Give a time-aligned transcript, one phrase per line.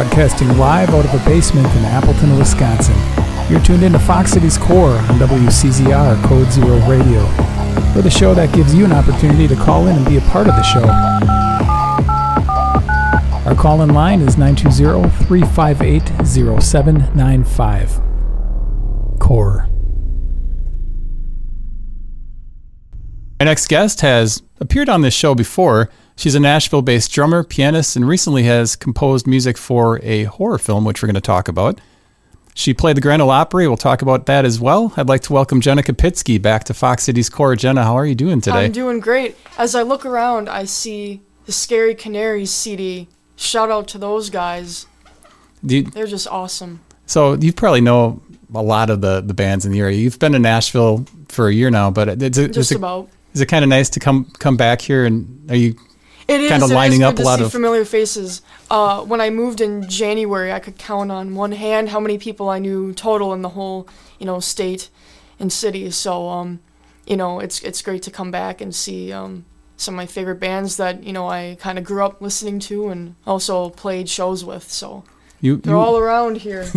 [0.00, 2.96] broadcasting live out of a basement in Appleton, Wisconsin.
[3.50, 7.22] You're tuned into Fox Cities Core on WCZR Code Zero Radio.
[7.94, 10.48] We're the show that gives you an opportunity to call in and be a part
[10.48, 10.86] of the show.
[13.46, 18.00] Our call in line is 920 358 0795.
[19.18, 19.68] Core.
[23.38, 25.90] Our next guest has appeared on this show before.
[26.20, 30.84] She's a Nashville based drummer, pianist, and recently has composed music for a horror film,
[30.84, 31.80] which we're going to talk about.
[32.54, 33.66] She played the Grand Ole Opry.
[33.66, 34.92] We'll talk about that as well.
[34.98, 37.56] I'd like to welcome Jenna Kopitske back to Fox Cities Core.
[37.56, 38.66] Jenna, how are you doing today?
[38.66, 39.34] I'm doing great.
[39.56, 43.08] As I look around, I see the Scary Canaries CD.
[43.36, 44.84] Shout out to those guys.
[45.62, 46.80] You, They're just awesome.
[47.06, 48.20] so you probably know
[48.54, 49.96] a lot of the, the bands in the area.
[49.96, 53.08] You've been in Nashville for a year now, but is it, Just is it, about.
[53.32, 55.06] is it kind of nice to come come back here?
[55.06, 55.76] And are you
[56.30, 58.42] It is it is lining up a lot see of- familiar faces.
[58.70, 62.48] Uh, when I moved in January, I could count on one hand how many people
[62.48, 64.90] I knew total in the whole, you know, state
[65.40, 65.90] and city.
[65.90, 66.60] So, um,
[67.06, 69.44] you know, it's it's great to come back and see um,
[69.76, 72.88] some of my favorite bands that you know I kind of grew up listening to
[72.90, 74.70] and also played shows with.
[74.70, 75.02] So
[75.40, 76.70] you, they're you all around here.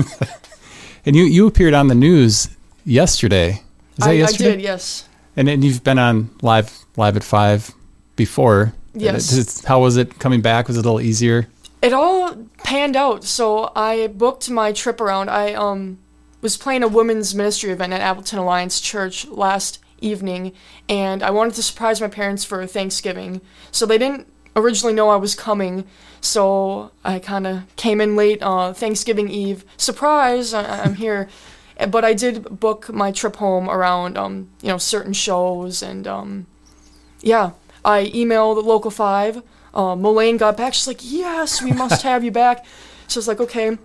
[1.06, 2.50] and you you appeared on the news
[2.86, 3.62] yesterday?
[3.98, 4.52] Is that I, I yesterday?
[4.52, 5.08] did, yes.
[5.36, 7.72] And then you've been on live live at five
[8.16, 8.74] before.
[8.94, 9.32] Yes.
[9.34, 10.68] It's- how was it coming back?
[10.68, 11.48] Was it a little easier?
[11.82, 13.26] it all panned out.
[13.26, 15.30] So I booked my trip around.
[15.30, 15.98] I um
[16.42, 20.52] was playing a women's ministry event at Appleton Alliance Church last evening,
[20.90, 23.42] and I wanted to surprise my parents for Thanksgiving.
[23.72, 25.86] So they didn't originally know I was coming.
[26.22, 29.66] So I kind of came in late uh, Thanksgiving Eve.
[29.78, 30.54] Surprise!
[30.54, 31.28] I- I'm here.
[31.90, 36.46] But I did book my trip home around, um, you know, certain shows and, um,
[37.22, 37.50] yeah.
[37.86, 39.44] I emailed Local 5.
[39.74, 40.74] Uh, Mullane got back.
[40.74, 42.66] She's like, yes, we must have you back.
[43.08, 43.78] So I was like, okay.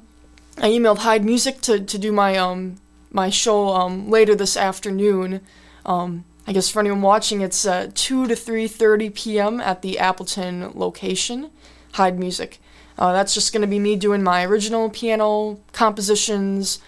[0.59, 2.77] I emailed Heid Music to, to do my um
[3.11, 5.41] my show um later this afternoon.
[5.87, 9.61] Um, I guess for anyone watching, it's uh, 2 to 3:30 p.m.
[9.61, 11.51] at the Appleton location.
[11.95, 12.59] Heid Music.
[12.99, 16.81] Uh, that's just gonna be me doing my original piano compositions,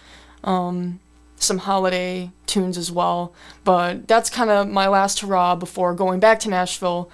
[0.43, 0.99] um,
[1.41, 3.33] some holiday tunes as well.
[3.63, 7.09] But that's kind of my last hurrah before going back to Nashville.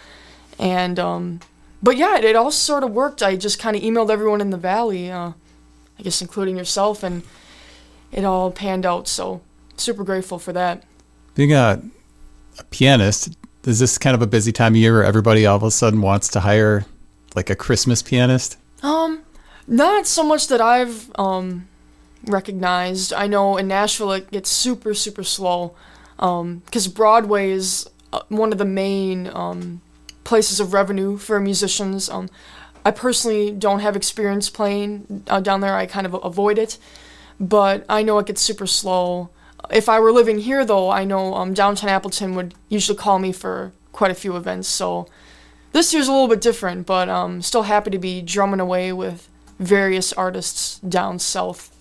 [0.60, 1.40] And um,
[1.82, 3.24] but yeah, it, it all sort of worked.
[3.24, 5.32] I just kind of emailed everyone in the valley, uh,
[6.00, 7.24] I guess including yourself, and
[8.12, 9.08] it all panned out.
[9.08, 9.42] So
[9.76, 10.84] super grateful for that.
[11.36, 11.82] Being a,
[12.58, 15.64] a pianist, is this kind of a busy time of year where everybody all of
[15.64, 16.86] a sudden wants to hire
[17.36, 18.58] like a Christmas pianist?
[18.82, 19.24] Um,
[19.68, 21.68] not so much that I've um
[22.26, 23.14] recognized.
[23.14, 25.76] I know in Nashville it gets super super slow,
[26.20, 29.82] um, because Broadway is uh, one of the main um
[30.24, 32.10] places of revenue for musicians.
[32.10, 32.30] Um,
[32.84, 35.76] I personally don't have experience playing uh, down there.
[35.76, 36.78] I kind of avoid it,
[37.40, 39.30] but I know it gets super slow.
[39.72, 43.32] If I were living here, though, I know um, downtown Appleton would usually call me
[43.32, 44.68] for quite a few events.
[44.68, 45.08] So
[45.72, 49.28] this year's a little bit different, but um, still happy to be drumming away with
[49.60, 51.76] various artists down south.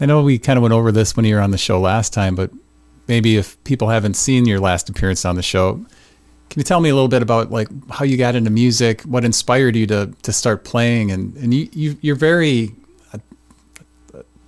[0.00, 2.12] I know we kind of went over this when you were on the show last
[2.12, 2.50] time, but
[3.06, 5.74] maybe if people haven't seen your last appearance on the show,
[6.48, 9.24] can you tell me a little bit about like how you got into music, what
[9.24, 12.74] inspired you to to start playing, and and you, you you're very
[13.12, 13.18] uh,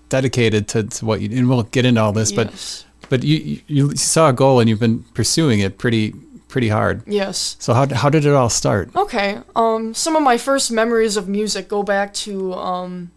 [0.09, 3.95] dedicated to, to what you and we'll get into all this, but but you you
[3.95, 6.13] saw a goal and you've been pursuing it pretty
[6.49, 7.03] pretty hard.
[7.07, 7.57] Yes.
[7.61, 8.95] So how how did it all start?
[8.97, 9.39] Okay.
[9.55, 13.11] Um, some of my first memories of music go back to um,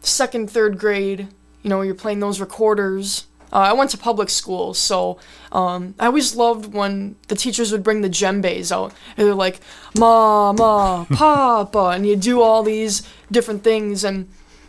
[0.00, 1.28] second, third grade.
[1.62, 3.26] You know, you're playing those recorders.
[3.52, 5.18] Uh, I went to public school, so
[5.52, 8.92] um, I always loved when the teachers would bring the djembes out.
[9.16, 9.60] And they're like,
[9.96, 14.28] "Mama, Papa," and you do all these different things, and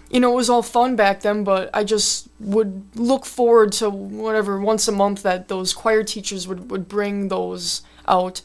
[0.10, 1.44] you know, it was all fun back then.
[1.44, 6.48] But I just would look forward to whatever once a month that those choir teachers
[6.48, 8.42] would would bring those out.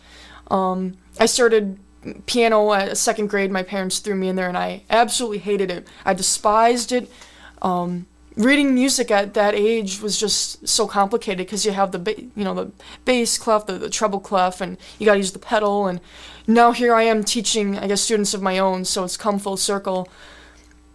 [0.50, 1.79] Um, I started
[2.26, 3.50] piano at second grade.
[3.52, 5.87] My parents threw me in there, and I absolutely hated it.
[6.05, 7.11] I despised it.
[7.62, 8.06] Um,
[8.37, 12.45] reading music at that age was just so complicated because you have the ba- you
[12.45, 12.71] know the
[13.05, 15.87] bass clef, the, the treble clef, and you got to use the pedal.
[15.87, 16.01] And
[16.47, 18.85] now here I am teaching, I guess, students of my own.
[18.85, 20.09] So it's come full circle.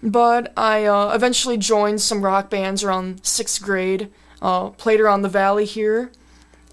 [0.02, 4.10] But I uh, eventually joined some rock bands around sixth grade.
[4.42, 6.14] Uh, played around the valley here,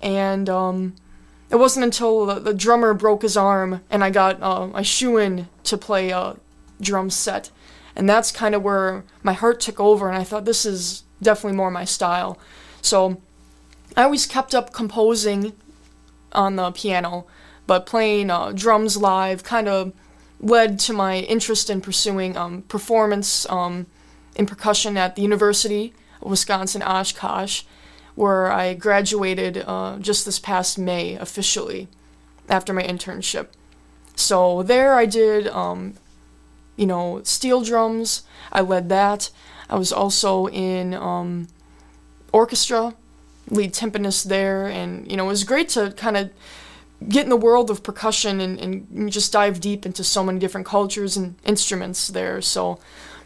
[0.00, 0.94] and um,
[1.50, 5.16] it wasn't until the, the drummer broke his arm and I got uh, a shoe
[5.16, 6.36] in to play a
[6.80, 7.50] drum set,
[7.96, 11.56] and that's kind of where my heart took over, and I thought this is definitely
[11.56, 12.38] more my style.
[12.82, 13.20] So
[13.96, 15.52] I always kept up composing
[16.32, 17.26] on the piano,
[17.66, 19.92] but playing uh, drums live kind of
[20.38, 23.86] led to my interest in pursuing um, performance um,
[24.34, 27.62] in percussion at the University of Wisconsin Oshkosh,
[28.14, 31.88] where I graduated uh, just this past May officially
[32.48, 33.48] after my internship.
[34.14, 35.94] So there I did, um,
[36.76, 38.22] you know, steel drums.
[38.52, 39.30] I led that.
[39.68, 41.48] I was also in um,
[42.32, 42.94] orchestra,
[43.50, 46.30] lead timpanist there, and you know, it was great to kind of
[47.08, 50.66] get in the world of percussion and, and just dive deep into so many different
[50.66, 52.40] cultures and instruments there.
[52.40, 52.78] So,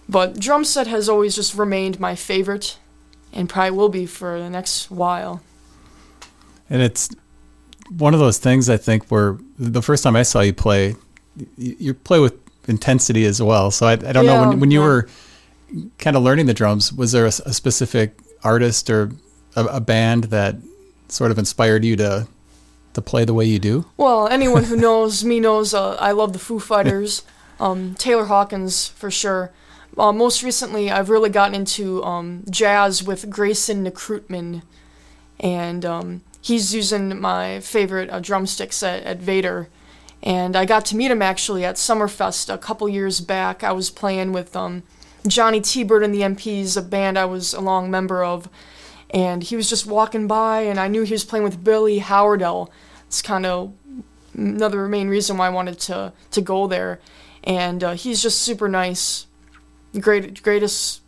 [0.09, 2.79] but drum set has always just remained my favorite,
[3.33, 5.43] and probably will be for the next while.
[6.69, 7.11] And it's
[7.91, 10.97] one of those things I think where the first time I saw you play,
[11.57, 12.35] you, you play with
[12.71, 13.71] intensity as well.
[13.71, 14.87] So I, I don't Yeah, know when when you yeah.
[14.87, 15.09] were
[15.99, 19.11] kind of learning the drums, was there a specific artist or
[19.57, 20.57] a, a band that
[21.09, 22.27] sort of inspired you to
[22.95, 23.85] to play the way you do?
[23.97, 27.23] Well, anyone who knows me knows uh, I love the Foo Fighters,
[27.61, 29.53] um, Taylor Hawkins for sure.
[29.99, 34.63] Uh, most recently, I've really gotten into um, jazz with Grayson Nekrutman,
[35.41, 39.69] and um, he's using my favorite uh, drumsticks at, at Vater.
[40.23, 43.65] And I got to meet him actually at Summerfest a couple years back.
[43.65, 44.83] I was playing with um,
[45.27, 45.83] Johnny T.
[45.83, 48.49] Bird and the MPs, a band I was a long member of,
[49.11, 52.71] and he was just walking by, and I knew he was playing with Billy Howerdel.
[53.07, 53.73] It's kind of
[54.35, 57.01] another main reason why I wanted to to go there,
[57.43, 59.27] and uh, he's just super nice,
[59.99, 61.01] great greatest,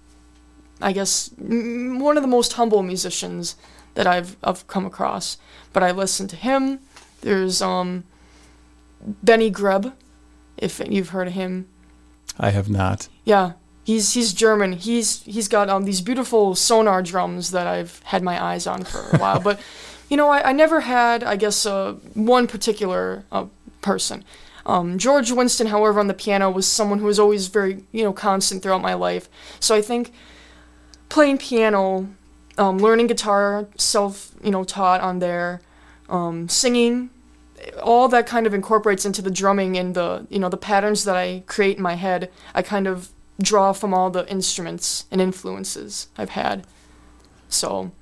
[0.80, 3.56] I guess m- one of the most humble musicians
[3.94, 5.38] that I've I've come across.
[5.72, 6.80] But I listen to him.
[7.20, 8.04] There's um
[9.04, 9.92] Benny Greb,
[10.56, 11.68] if you've heard of him.
[12.38, 13.08] I have not.
[13.24, 13.52] Yeah,
[13.84, 14.72] he's he's German.
[14.72, 19.00] He's he's got um these beautiful Sonor drums that I've had my eyes on for
[19.12, 19.40] a while.
[19.44, 19.60] But
[20.08, 23.46] you know, I, I never had I guess uh, one particular uh,
[23.80, 24.24] person.
[24.64, 28.12] Um, George Winston, however, on the piano was someone who was always very you know
[28.12, 29.28] constant throughout my life.
[29.60, 30.12] So I think
[31.08, 32.08] playing piano,
[32.58, 35.60] um, learning guitar, self you know taught on there,
[36.08, 37.10] um, singing,
[37.82, 41.16] all that kind of incorporates into the drumming and the you know the patterns that
[41.16, 42.30] I create in my head.
[42.54, 43.10] I kind of
[43.40, 46.66] draw from all the instruments and influences I've had.
[47.48, 47.92] So,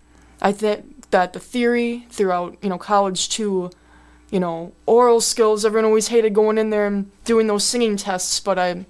[0.41, 3.71] I think that the theory throughout you know college too,
[4.31, 5.65] you know oral skills.
[5.65, 8.87] Everyone always hated going in there and doing those singing tests, but I,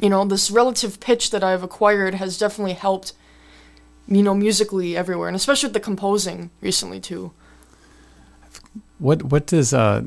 [0.00, 3.12] you know, this relative pitch that I've acquired has definitely helped.
[4.08, 7.32] You know, musically everywhere, and especially with the composing recently too.
[9.02, 10.04] What what does uh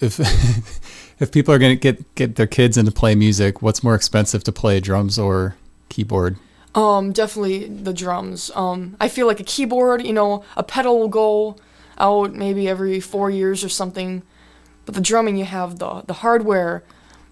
[0.00, 0.20] if
[1.18, 4.44] if people are going to get get their kids into play music, what's more expensive
[4.44, 5.56] to play drums or
[5.88, 6.36] keyboard?
[6.74, 8.50] Um, definitely the drums.
[8.54, 11.56] Um, I feel like a keyboard, you know, a pedal will go
[11.96, 14.22] out maybe every four years or something,
[14.84, 16.84] but the drumming, you have the the hardware,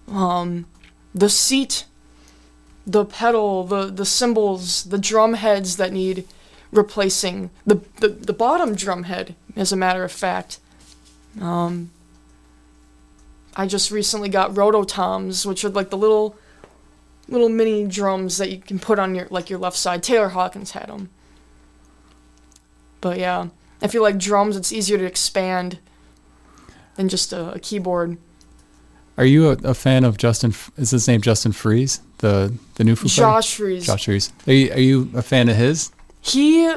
[0.07, 0.65] um,
[1.13, 1.85] the seat,
[2.87, 6.25] the pedal, the the cymbals, the drum heads that need
[6.71, 7.51] replacing.
[7.67, 10.59] The the, the bottom drum head, as a matter of fact.
[11.41, 11.91] Um,
[13.55, 16.35] I just recently got rototoms, which are like the little
[17.27, 20.03] little mini drums that you can put on your like your left side.
[20.03, 21.09] Taylor Hawkins had them.
[23.01, 23.47] But yeah,
[23.81, 25.79] I feel like drums it's easier to expand
[26.95, 28.17] than just a, a keyboard.
[29.17, 30.51] Are you a, a fan of Justin?
[30.51, 32.01] F- Is his name Justin Freese?
[32.17, 33.07] The the new Foo?
[33.07, 33.85] Josh Freese.
[33.85, 34.31] Josh Freese.
[34.47, 35.91] Are you, are you a fan of his?
[36.21, 36.69] He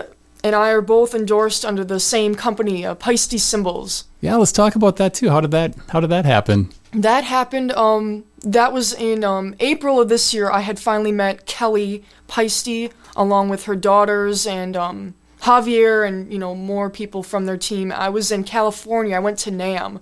[0.45, 4.05] and I are both endorsed under the same company, uh, Paiste Cymbals.
[4.21, 5.31] Yeah, let's talk about that too.
[5.31, 6.71] How did that How did that happen?
[6.93, 7.73] That happened.
[7.73, 10.51] Um, that was in um, April of this year.
[10.51, 16.39] I had finally met Kelly Paiste along with her daughters and um, Javier and you
[16.39, 17.93] know more people from their team.
[17.93, 19.17] I was in California.
[19.17, 20.01] I went to NAMM,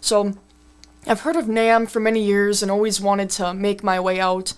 [0.00, 0.34] so
[1.06, 4.54] I've heard of NAMM for many years and always wanted to make my way out.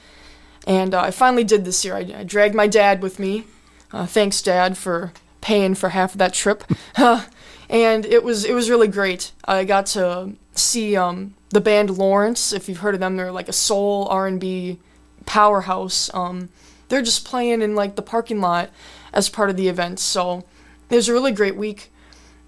[0.66, 1.94] And uh, I finally did this year.
[1.94, 3.44] I, I dragged my dad with me.
[3.92, 6.64] Uh, thanks, Dad, for paying for half of that trip.
[6.96, 9.32] and it was it was really great.
[9.44, 12.52] I got to see um, the band Lawrence.
[12.52, 14.78] If you've heard of them, they're like a soul R and B
[15.26, 16.12] powerhouse.
[16.14, 16.50] Um,
[16.88, 18.70] they're just playing in like the parking lot
[19.12, 19.98] as part of the event.
[19.98, 20.44] So
[20.88, 21.92] it was a really great week,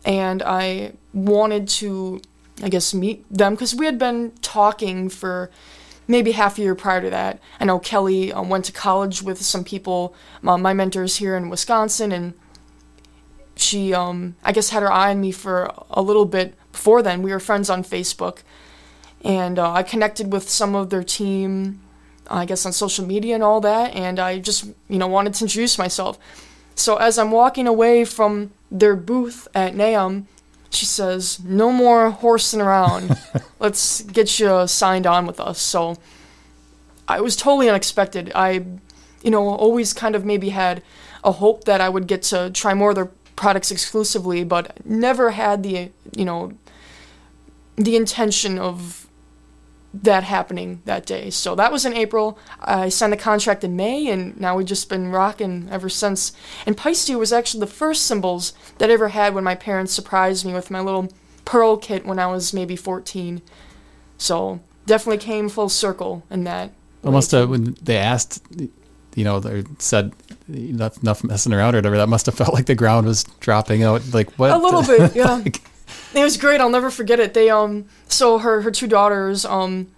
[0.05, 2.21] and I wanted to,
[2.63, 5.51] I guess, meet them because we had been talking for
[6.07, 7.41] maybe half a year prior to that.
[7.61, 10.15] I know Kelly um, went to college with some people,
[10.47, 12.35] uh, my mentors here in Wisconsin, and
[13.55, 17.23] she, um, I guess, had her eye on me for a little bit before then.
[17.23, 18.39] We were friends on Facebook,
[19.25, 21.81] and uh, I connected with some of their team,
[22.29, 25.45] I guess, on social media and all that, and I just, you know, wanted to
[25.45, 26.19] introduce myself.
[26.75, 30.25] So as I'm walking away from their booth at NAMM,
[30.73, 33.17] she says, "No more horsing around.
[33.59, 35.97] Let's get you signed on with us." So
[37.09, 38.33] I was totally unexpected.
[38.35, 38.64] I,
[39.23, 40.83] you know, always kind of maybe had
[41.25, 45.31] a hope that I would get to try more of their products exclusively, but never
[45.31, 46.52] had the, you know,
[47.76, 49.09] the intention of
[49.95, 51.31] that happening that day.
[51.31, 52.39] So that was in April.
[52.61, 56.33] I signed the contract in May, and now we've just been rocking ever since.
[56.67, 60.47] And Paiste was actually the first cymbals that I ever had when my parents surprised
[60.47, 61.13] me with my little
[61.45, 63.43] pearl kit when I was maybe 14.
[64.17, 66.73] So definitely came full circle in that.
[67.05, 68.43] Almost uh, when they asked,
[69.15, 70.13] you know, they said
[70.49, 71.97] enough, enough messing around or whatever.
[71.97, 74.03] That must have felt like the ground was dropping out.
[74.13, 74.53] Like what?
[74.53, 75.35] A little bit, yeah.
[75.35, 75.61] like,
[76.14, 76.61] it was great.
[76.61, 77.35] I'll never forget it.
[77.35, 79.88] They um so her her two daughters um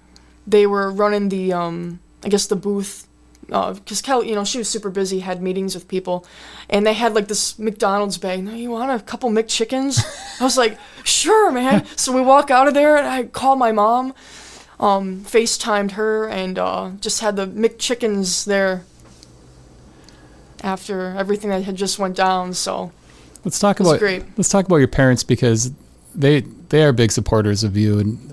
[0.46, 3.06] they were running the um I guess the booth
[3.46, 6.26] because uh, Kelly, you know, she was super busy, had meetings with people,
[6.70, 8.42] and they had like this McDonald's bag.
[8.42, 10.00] No, You want a couple McChickens?
[10.40, 11.84] I was like, sure, man.
[11.96, 14.14] So we walk out of there, and I call my mom,
[14.80, 18.84] um, FaceTimed her, and uh, just had the McChickens there
[20.62, 22.54] after everything that had just went down.
[22.54, 22.92] So
[23.44, 24.24] let's talk about great.
[24.38, 25.70] let's talk about your parents because
[26.14, 28.30] they they are big supporters of you and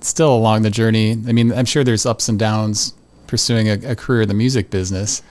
[0.00, 1.12] still along the journey.
[1.12, 2.94] I mean, I'm sure there's ups and downs
[3.26, 5.22] pursuing a, a career in the music business.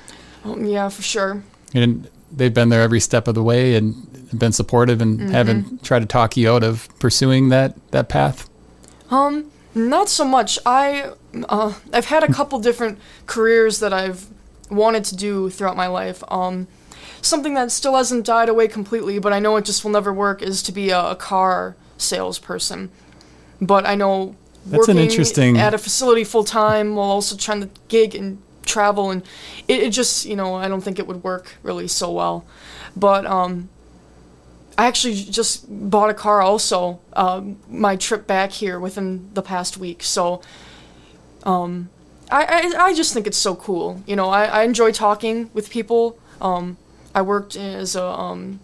[0.44, 1.44] Um, yeah, for sure.
[1.74, 4.06] And they've been there every step of the way and
[4.38, 5.32] been supportive and mm-hmm.
[5.32, 8.50] haven't tried to talk you out of pursuing that that path.
[9.10, 10.60] Um, not so much.
[10.66, 11.12] I
[11.48, 14.28] uh, I've had a couple different careers that I've
[14.70, 16.24] wanted to do throughout my life.
[16.30, 16.68] Um,
[17.22, 20.42] something that still hasn't died away completely, but I know it just will never work,
[20.42, 22.90] is to be a, a car salesperson.
[23.62, 25.58] But I know That's working an interesting...
[25.58, 29.24] at a facility full time while also trying to gig and travel, and
[29.68, 32.46] it, it, just, you know, I don't think it would work really so well.
[32.96, 33.70] But um,
[34.78, 39.78] I actually just bought a car also, um, my trip back here within the past
[39.78, 40.04] week.
[40.04, 40.42] So
[41.44, 41.90] um,
[42.32, 44.02] I, I, I just think it's so cool.
[44.06, 46.18] You know, I, I enjoy talking with people.
[46.40, 46.78] Um,
[47.14, 48.60] I worked as a, um,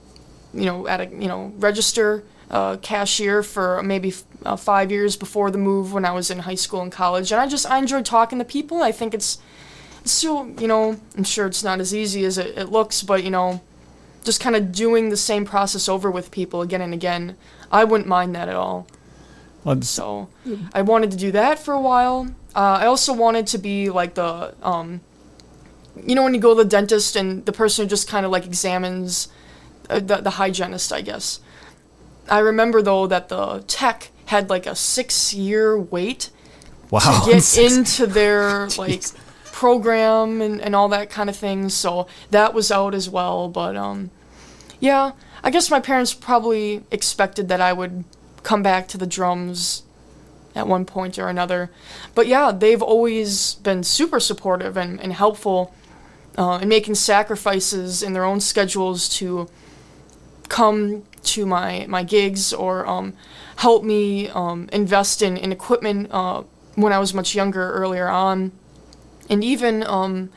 [0.53, 4.13] you know, at a, you know, register uh, cashier for maybe
[4.45, 7.31] uh, five years before the move when I was in high school and college.
[7.31, 8.83] And I just, I enjoy talking to people.
[8.83, 9.39] I think it's,
[10.03, 13.31] so, you know, I'm sure it's not as easy as it, it looks, but, you
[13.31, 13.61] know,
[14.23, 17.35] just kind of doing the same process over with people again and again.
[17.71, 18.87] I wouldn't mind that at all.
[19.63, 20.29] Well, so
[20.73, 22.27] I wanted to do that for a while.
[22.55, 25.01] Uh, I also wanted to be like the, um,
[26.05, 28.31] you know, when you go to the dentist and the person who just kind of
[28.31, 29.27] like examines
[29.89, 31.39] uh, the, the hygienist, I guess.
[32.29, 36.29] I remember though that the tech had like a six year wait
[36.89, 36.99] wow.
[36.99, 39.03] to get into their like
[39.45, 41.69] program and, and all that kind of thing.
[41.69, 43.47] So that was out as well.
[43.47, 44.11] But um,
[44.79, 45.11] yeah,
[45.43, 48.03] I guess my parents probably expected that I would
[48.43, 49.83] come back to the drums
[50.55, 51.69] at one point or another.
[52.13, 55.73] But yeah, they've always been super supportive and, and helpful
[56.37, 59.49] uh, and making sacrifices in their own schedules to
[60.49, 63.13] come to my, my gigs or um,
[63.57, 66.43] help me um, invest in, in equipment uh,
[66.75, 68.51] when I was much younger earlier on.
[69.29, 70.29] And even um,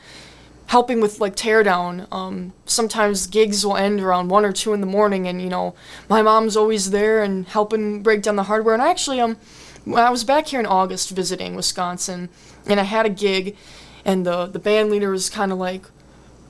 [0.68, 2.10] helping with like teardown.
[2.12, 5.74] Um, sometimes gigs will end around one or two in the morning, and you know
[6.08, 8.74] my mom's always there and helping break down the hardware.
[8.74, 9.36] And I actually um
[9.84, 12.28] when I was back here in August visiting Wisconsin,
[12.66, 13.56] and I had a gig,
[14.04, 15.86] and the the band leader was kind of like,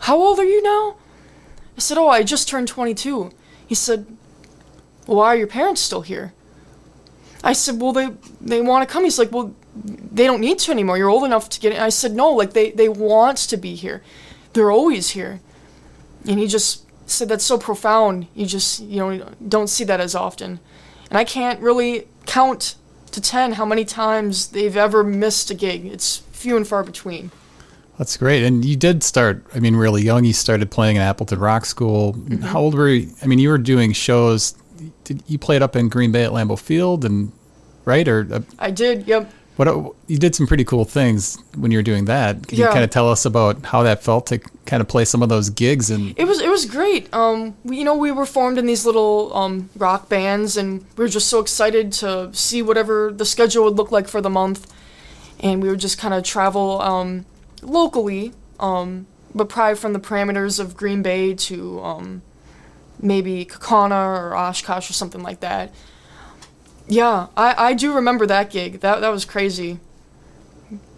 [0.00, 0.96] "How old are you now?"
[1.76, 3.30] I said, "Oh, I just turned 22."
[3.66, 4.06] He said,
[5.08, 6.32] well, "Why are your parents still here?"
[7.42, 8.10] I said, "Well, they
[8.40, 10.96] they want to come." He's like, "Well, they don't need to anymore.
[10.98, 13.74] You're old enough to get it." I said, "No, like they they want to be
[13.74, 14.02] here.
[14.52, 15.40] They're always here."
[16.26, 18.26] And he just said, "That's so profound.
[18.34, 20.60] You just you know don't see that as often."
[21.10, 22.74] And I can't really count
[23.12, 25.86] to 10 how many times they've ever missed a gig.
[25.86, 27.30] It's few and far between.
[27.98, 28.44] That's great.
[28.44, 30.24] And you did start, I mean, really young.
[30.24, 32.14] You started playing at Appleton Rock School.
[32.14, 32.42] Mm-hmm.
[32.42, 33.10] How old were you?
[33.22, 34.54] I mean, you were doing shows.
[35.04, 37.32] Did you played up in Green Bay at Lambeau Field and
[37.88, 39.08] right or uh, I did.
[39.08, 39.32] Yep.
[39.56, 42.46] What you did some pretty cool things when you were doing that.
[42.46, 42.66] Can yeah.
[42.66, 45.28] you kind of tell us about how that felt to kind of play some of
[45.30, 47.12] those gigs and It was it was great.
[47.12, 51.04] Um we, you know, we were formed in these little um rock bands and we
[51.04, 54.72] were just so excited to see whatever the schedule would look like for the month.
[55.40, 57.26] And we would just kind of travel um
[57.62, 62.22] locally um but probably from the parameters of Green Bay to um
[63.00, 65.72] maybe Kaukauna or Oshkosh or something like that.
[66.86, 68.80] Yeah, I, I do remember that gig.
[68.80, 69.78] That that was crazy.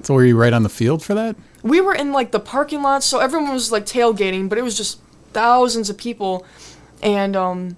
[0.03, 1.37] So were you right on the field for that?
[1.63, 4.77] We were in like the parking lot, so everyone was like tailgating, but it was
[4.77, 5.01] just
[5.33, 6.47] thousands of people,
[7.03, 7.77] and um,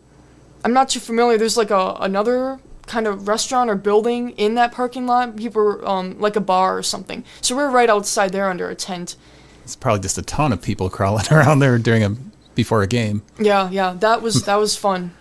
[0.65, 1.39] I'm not too familiar.
[1.39, 5.37] There's like a another kind of restaurant or building in that parking lot.
[5.37, 7.25] People were, um, like a bar or something.
[7.41, 9.17] So we are right outside there under a tent.
[9.65, 12.17] It's probably just a ton of people crawling around there during a
[12.55, 13.23] before a game.
[13.39, 15.13] Yeah, yeah, that was that was fun.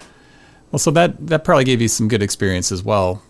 [0.72, 3.22] Well, so that that probably gave you some good experience as well.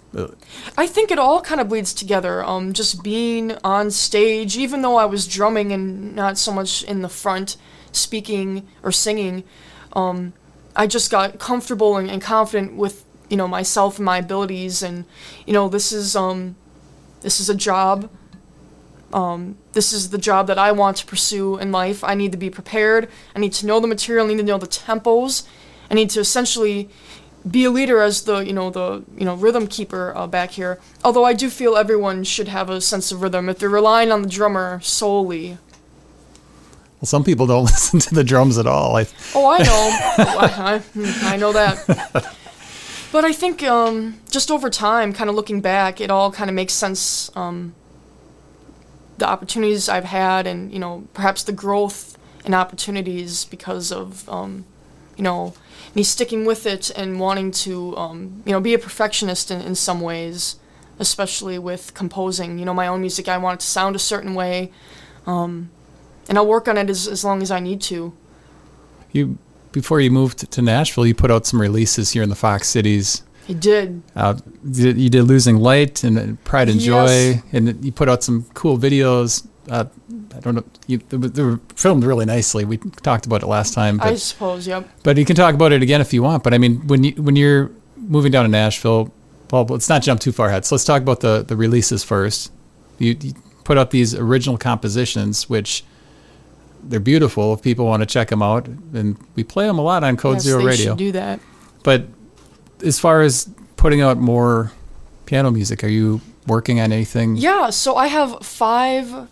[0.78, 2.44] I think it all kind of bleeds together.
[2.44, 7.02] Um, just being on stage, even though I was drumming and not so much in
[7.02, 7.56] the front,
[7.94, 9.46] speaking or singing,
[9.94, 10.34] um,
[10.76, 15.06] I just got comfortable and, and confident with you know myself and my abilities and
[15.46, 16.58] you know this is um
[17.22, 18.10] this is a job
[19.14, 22.04] um, this is the job that I want to pursue in life.
[22.04, 23.10] I need to be prepared.
[23.36, 24.26] I need to know the material.
[24.26, 25.46] I need to know the tempos.
[25.90, 26.90] I need to essentially
[27.50, 30.80] be a leader as the you know the you know rhythm keeper uh, back here.
[31.04, 33.50] Although I do feel everyone should have a sense of rhythm.
[33.50, 35.58] If they're relying on the drummer solely,
[37.00, 38.96] well, some people don't listen to the drums at all.
[38.96, 39.90] I oh, I know,
[40.40, 42.36] I, I, hmm, I know that.
[43.12, 46.56] But I think um, just over time, kind of looking back, it all kind of
[46.56, 47.30] makes sense.
[47.36, 47.76] Um,
[49.22, 54.66] the opportunities I've had, and you know, perhaps the growth and opportunities because of um,
[55.16, 55.54] you know
[55.94, 59.76] me sticking with it and wanting to um, you know be a perfectionist in, in
[59.76, 60.58] some ways,
[61.00, 62.60] especially with composing.
[62.60, 64.72] You know, my own music, I want it to sound a certain way,
[65.28, 65.70] um,
[66.28, 68.14] and I'll work on it as as long as I need to.
[69.12, 69.38] You
[69.72, 73.22] before you moved to Nashville, you put out some releases here in the Fox Cities.
[73.46, 74.02] He did.
[74.16, 78.78] Uh, you did Losing Light and Pride and Joy, and you put out some cool
[78.78, 79.48] videos.
[79.70, 79.86] Uh,
[80.36, 80.64] I don't know.
[80.88, 82.66] You, they were filmed really nicely.
[82.66, 83.98] We talked about it last time.
[83.98, 84.90] But, I suppose, yep.
[85.04, 86.44] But you can talk about it again if you want.
[86.44, 89.14] But I mean, when you when you're moving down to Nashville,
[89.52, 90.66] well, let's not jump too far ahead.
[90.66, 92.52] So let's talk about the the releases first.
[92.98, 93.34] You, you
[93.64, 95.84] put out these original compositions, which
[96.84, 98.68] they're beautiful if people want to check them out.
[98.68, 100.92] And we play them a lot on Code yes, Zero Radio.
[100.92, 101.40] Should do that.
[101.84, 102.06] But
[102.84, 104.72] as far as putting out more
[105.26, 107.36] piano music, are you working on anything?
[107.36, 109.28] Yeah, so I have five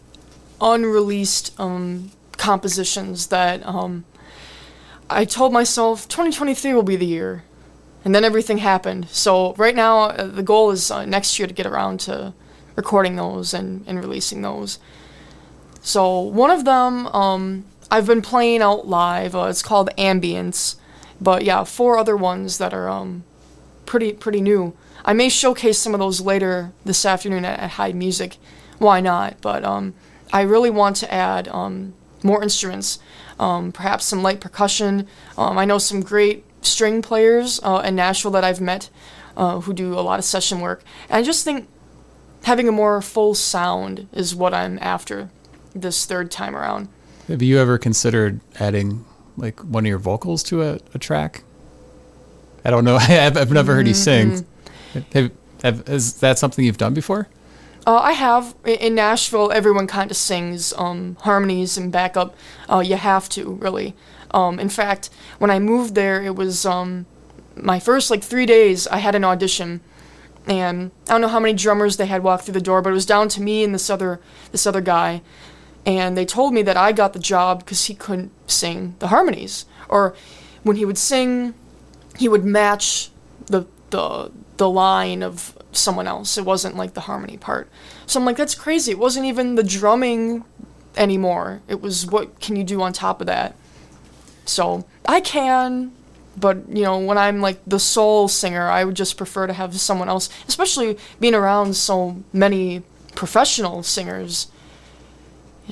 [0.61, 4.05] unreleased um, compositions that um,
[5.09, 7.43] I told myself 2023 will be the year.
[8.05, 9.09] And then everything happened.
[9.09, 12.33] So right now, uh, the goal is uh, next year to get around to
[12.75, 14.79] recording those and, and releasing those.
[15.81, 19.35] So one of them, um, I've been playing out live.
[19.35, 20.75] Uh, it's called Ambience,
[21.19, 23.25] but yeah, four other ones that are um,
[23.89, 24.73] pretty pretty new.
[25.03, 28.37] I may showcase some of those later this afternoon at, at Heid Music.
[28.77, 29.41] Why not?
[29.41, 29.95] But um,
[30.31, 32.99] I really want to add um, more instruments,
[33.39, 35.07] um, perhaps some light percussion.
[35.37, 38.89] Um, I know some great string players uh, in Nashville that I've met
[39.35, 40.83] uh, who do a lot of session work.
[41.09, 41.67] And I just think
[42.43, 45.31] having a more full sound is what I'm after
[45.73, 46.89] this third time around.
[47.27, 51.43] Have you ever considered adding like one of your vocals to a, a track?
[52.63, 52.95] I don't know.
[52.99, 54.31] I've, I've never heard you sing.
[54.31, 54.99] Mm-hmm.
[55.13, 55.31] Have,
[55.63, 57.27] have, is that something you've done before?
[57.85, 58.55] Uh, I have.
[58.65, 62.35] In Nashville, everyone kind of sings um, harmonies and backup.
[62.69, 63.95] Uh, you have to, really.
[64.31, 67.05] Um, in fact, when I moved there, it was um,
[67.55, 68.87] my first like three days.
[68.87, 69.81] I had an audition,
[70.47, 72.93] and I don't know how many drummers they had walk through the door, but it
[72.93, 74.19] was down to me and this other
[74.51, 75.21] this other guy,
[75.85, 79.65] and they told me that I got the job because he couldn't sing the harmonies,
[79.87, 80.15] or
[80.63, 81.53] when he would sing,
[82.19, 83.09] he would match
[83.47, 86.37] the the the line of someone else.
[86.37, 87.69] It wasn't like the harmony part.
[88.05, 88.91] So I'm like, that's crazy.
[88.91, 90.43] It wasn't even the drumming
[90.97, 91.61] anymore.
[91.67, 93.55] It was what can you do on top of that.
[94.45, 95.91] So I can,
[96.35, 99.79] but you know, when I'm like the soul singer, I would just prefer to have
[99.79, 102.83] someone else, especially being around so many
[103.15, 104.47] professional singers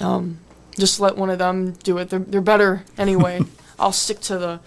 [0.02, 0.40] um,
[0.78, 2.10] just let one of them do it.
[2.10, 3.42] They're, they're better anyway.
[3.80, 4.60] I'll stick to the,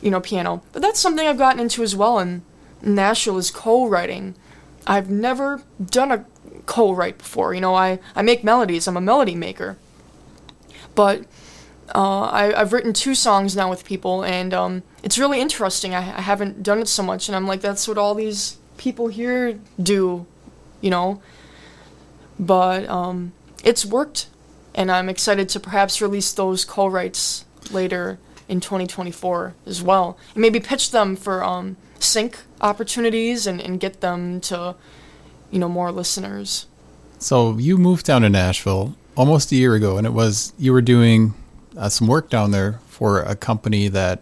[0.00, 0.62] you know, piano.
[0.72, 2.42] But that's something I've gotten into as well in
[2.82, 4.34] Nashville is co-writing.
[4.86, 6.24] I've never done a
[6.66, 7.54] co-write before.
[7.54, 8.86] You know, I, I make melodies.
[8.86, 9.76] I'm a melody maker.
[10.94, 11.22] But
[11.94, 15.94] uh, I, I've written two songs now with people, and um, it's really interesting.
[15.94, 19.08] I, I haven't done it so much, and I'm like, that's what all these people
[19.08, 20.26] here do,
[20.80, 21.20] you know.
[22.38, 23.32] But um,
[23.64, 24.28] it's worked
[24.76, 30.60] and I'm excited to perhaps release those co-writes later in 2024 as well, and maybe
[30.60, 34.74] pitch them for um, sync opportunities and, and get them to,
[35.50, 36.66] you know, more listeners.
[37.18, 40.82] So you moved down to Nashville almost a year ago, and it was you were
[40.82, 41.34] doing
[41.76, 44.20] uh, some work down there for a company that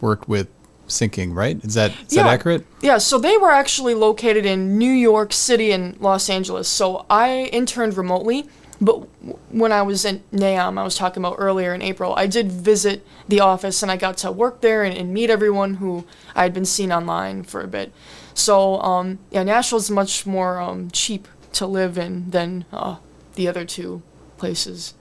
[0.00, 0.48] worked with
[0.90, 1.62] syncing, right?
[1.64, 2.24] Is that is yeah.
[2.24, 2.66] that accurate?
[2.82, 2.98] Yeah.
[2.98, 6.68] So they were actually located in New York City and Los Angeles.
[6.68, 8.48] So I interned remotely
[8.80, 12.26] but w- when I was in NAMM, I was talking about earlier in April, I
[12.26, 16.06] did visit the office and I got to work there and, and meet everyone who
[16.34, 17.92] I had been seeing online for a bit.
[18.34, 22.96] So um, yeah, Nashville's much more um, cheap to live in than uh,
[23.34, 24.02] the other two
[24.38, 24.94] places.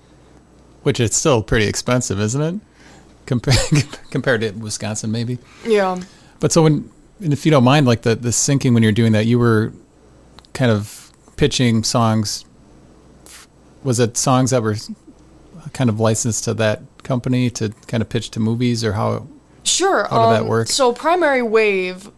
[0.84, 2.60] Which is still pretty expensive, isn't it?
[3.26, 3.58] Compared
[4.12, 5.38] compared to Wisconsin, maybe.
[5.66, 6.02] Yeah.
[6.40, 6.90] But so when,
[7.22, 9.74] and if you don't mind, like the the syncing when you're doing that, you were
[10.54, 12.46] kind of pitching songs.
[13.84, 14.76] Was it songs that were
[15.74, 19.28] kind of licensed to that company to kind of pitch to movies, or how?
[19.64, 20.08] Sure.
[20.10, 20.68] How did that um, work?
[20.68, 22.12] So Primary Wave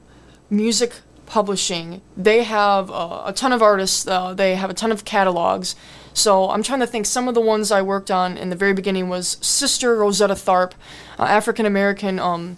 [0.49, 0.93] Music
[1.25, 4.05] Publishing, they have uh, a ton of artists.
[4.05, 5.75] Uh, they have a ton of catalogs.
[6.13, 7.05] So I'm trying to think.
[7.05, 10.73] Some of the ones I worked on in the very beginning was Sister Rosetta Tharpe,
[11.17, 12.57] uh, African American, um,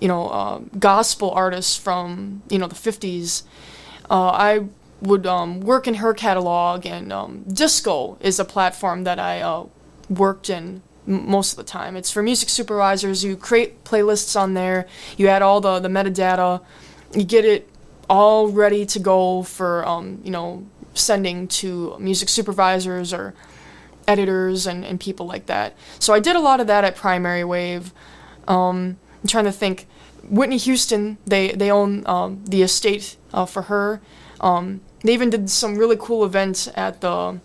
[0.00, 3.42] you know, uh, gospel artist from you know the 50s.
[4.10, 4.64] Uh, I
[5.00, 9.66] would um, work in her catalog, and um, Disco is a platform that I uh,
[10.08, 11.96] worked in most of the time.
[11.96, 13.24] It's for music supervisors.
[13.24, 14.86] You create playlists on there.
[15.16, 16.62] You add all the the metadata.
[17.14, 17.68] You get it
[18.10, 23.34] all ready to go for um, you know sending to music supervisors or
[24.06, 25.76] editors and, and people like that.
[25.98, 27.92] So I did a lot of that at Primary Wave.
[28.46, 29.86] Um, I'm trying to think.
[30.30, 34.02] Whitney Houston, they they own um, the estate uh, for her.
[34.40, 37.40] Um, they even did some really cool events at the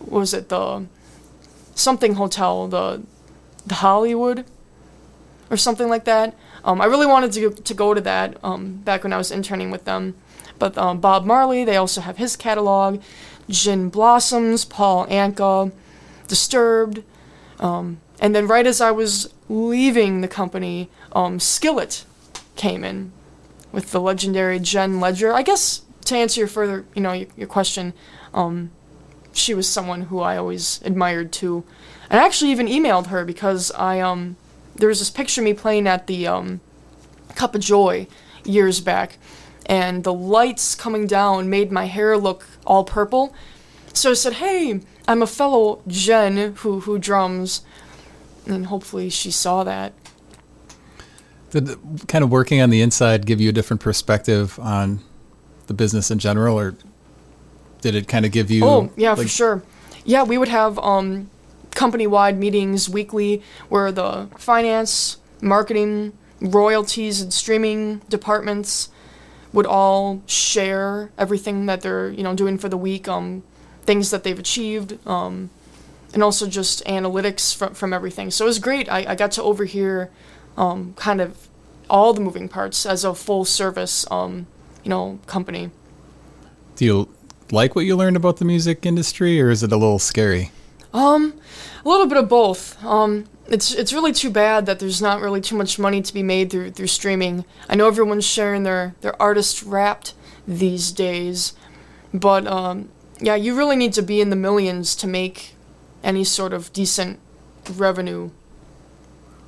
[0.00, 0.86] what was it the
[1.74, 3.02] something hotel the
[3.66, 4.44] the Hollywood
[5.50, 6.34] or something like that.
[6.64, 9.70] Um, I really wanted to to go to that um, back when I was interning
[9.70, 10.14] with them.
[10.58, 13.00] But um, Bob Marley, they also have his catalog.
[13.48, 15.72] Gin Blossoms, Paul Anka,
[16.26, 17.02] Disturbed,
[17.58, 22.04] um, and then right as I was leaving the company, um, Skillet
[22.56, 23.12] came in
[23.72, 25.32] with the legendary Jen Ledger.
[25.32, 27.92] I guess to answer your further, you know, your, your question,
[28.34, 28.70] um,
[29.32, 31.64] she was someone who I always admired too.
[32.10, 34.36] And I actually even emailed her because I um
[34.78, 36.60] there was this picture of me playing at the um,
[37.34, 38.06] Cup of Joy
[38.44, 39.18] years back,
[39.66, 43.34] and the lights coming down made my hair look all purple.
[43.92, 47.62] So I said, "Hey, I'm a fellow Jen who who drums,"
[48.46, 49.92] and hopefully she saw that.
[51.50, 55.00] Did kind of working on the inside give you a different perspective on
[55.68, 56.74] the business in general, or
[57.80, 58.64] did it kind of give you?
[58.64, 59.62] Oh yeah, like, for sure.
[60.04, 61.30] Yeah, we would have um,
[61.72, 68.88] company-wide meetings weekly where the finance, marketing, royalties, and streaming departments
[69.52, 73.42] would all share everything that they're you know doing for the week, um,
[73.82, 75.50] things that they've achieved, um,
[76.12, 78.30] and also just analytics from from everything.
[78.30, 78.90] So it was great.
[78.90, 80.10] I, I got to overhear
[80.56, 81.48] um, kind of
[81.90, 84.46] all the moving parts as a full service um,
[84.88, 85.70] you know company.
[86.76, 87.08] Do you
[87.50, 90.50] like what you learned about the music industry, or is it a little scary?
[90.94, 91.38] Um,
[91.84, 92.82] a little bit of both.
[92.82, 96.22] Um, it's it's really too bad that there's not really too much money to be
[96.22, 97.44] made through through streaming.
[97.68, 100.14] I know everyone's sharing their their artist wrapped
[100.46, 101.52] these days,
[102.14, 102.88] but um,
[103.20, 105.54] yeah, you really need to be in the millions to make
[106.02, 107.20] any sort of decent
[107.70, 108.30] revenue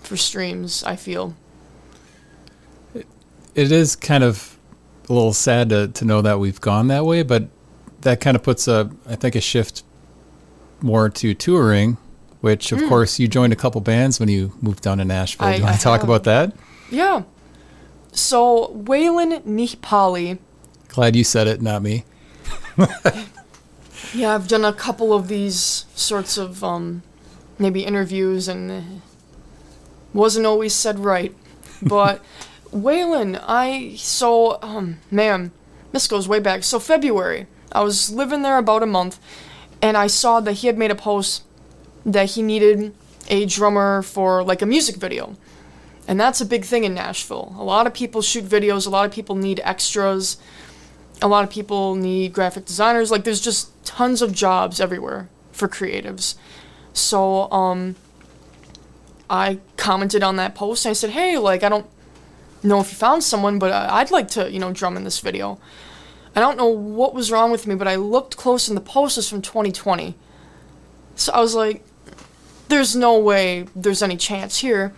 [0.01, 0.85] for streams.
[0.85, 1.35] I feel.
[3.55, 4.60] It is kind of
[5.11, 7.49] a little sad to, to know that we've gone that way, but
[8.03, 9.83] that kind of puts a I think a shift
[10.81, 11.99] more to touring,
[12.41, 15.47] which of course you joined a couple bands when you moved down to Nashville.
[15.49, 16.09] I- Do you want to talk have.
[16.09, 16.55] about that?
[16.91, 17.25] Yeah.
[18.13, 20.39] So Waylon Nihipali.
[20.89, 22.05] Glad you said it, not me.
[24.13, 27.03] Yeah, I've done a couple of these sorts of um,
[27.61, 28.81] maybe interviews and uh,
[30.13, 31.33] wasn't always said right.
[31.81, 32.25] But
[32.73, 35.53] Waylon, I so um man,
[35.93, 36.63] this goes way back.
[36.65, 39.19] So February, I was living there about a month,
[39.83, 41.43] and I saw that he had made a post
[42.07, 42.95] that he needed
[43.29, 45.37] a drummer for like a music video.
[46.09, 47.55] And that's a big thing in Nashville.
[47.57, 50.39] A lot of people shoot videos, a lot of people need extras
[51.23, 53.11] a lot of people need graphic designers.
[53.11, 56.35] Like there's just tons of jobs everywhere for creatives.
[56.93, 57.97] So um
[59.29, 61.87] I commented on that post and I said, "Hey, like I don't
[62.63, 65.21] know if you found someone, but I- I'd like to, you know, drum in this
[65.21, 65.59] video."
[66.35, 69.19] I don't know what was wrong with me, but I looked close and the post
[69.19, 70.15] is from 2020.
[71.17, 71.85] So I was like,
[72.69, 74.93] there's no way there's any chance here.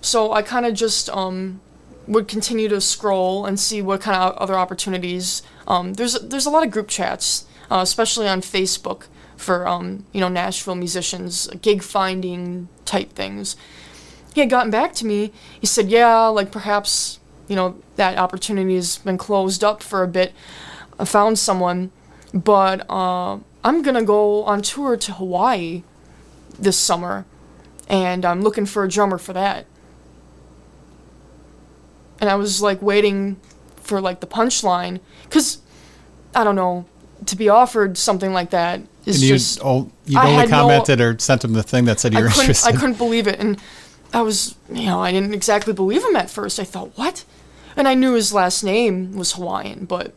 [0.00, 1.60] So I kind of just um
[2.06, 5.42] would continue to scroll and see what kind of other opportunities.
[5.66, 10.20] Um, there's there's a lot of group chats, uh, especially on Facebook for um, you
[10.20, 13.56] know Nashville musicians, gig finding type things.
[14.36, 15.32] He had gotten back to me.
[15.58, 20.06] He said, "Yeah, like perhaps you know that opportunity has been closed up for a
[20.06, 20.34] bit.
[20.98, 21.90] I found someone,
[22.34, 25.84] but uh, I'm gonna go on tour to Hawaii
[26.58, 27.24] this summer,
[27.88, 29.64] and I'm looking for a drummer for that.
[32.20, 33.40] And I was like waiting
[33.76, 35.62] for like the punchline, cause
[36.34, 36.84] I don't know,
[37.24, 40.50] to be offered something like that is And you, just oh, you I only had
[40.50, 42.74] no- commented or sent him the thing that said I you're couldn't, interested.
[42.74, 43.58] I couldn't believe it, and
[44.12, 46.58] I was, you know, I didn't exactly believe him at first.
[46.58, 47.24] I thought, what?
[47.76, 50.14] And I knew his last name was Hawaiian, but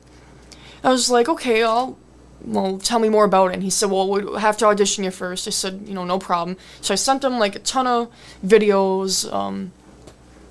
[0.84, 1.98] I was like, okay, I'll,
[2.42, 3.56] well, tell me more about it.
[3.56, 5.48] And he said, well, we'll have to audition you first.
[5.48, 6.56] I said, you know, no problem.
[6.80, 8.10] So I sent him like a ton of
[8.46, 9.74] videos um,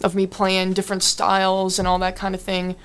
[0.04, 2.76] of me playing different styles and all that kind of thing.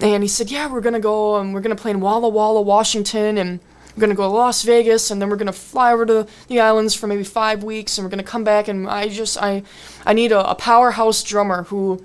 [0.00, 3.36] And he said, yeah, we're gonna go and we're gonna play in Walla Walla, Washington,
[3.36, 3.58] and
[3.96, 6.94] we're gonna go to Las Vegas, and then we're gonna fly over to the islands
[6.94, 8.68] for maybe five weeks, and we're gonna come back.
[8.68, 9.62] And I just, I,
[10.06, 12.04] I need a, a powerhouse drummer who,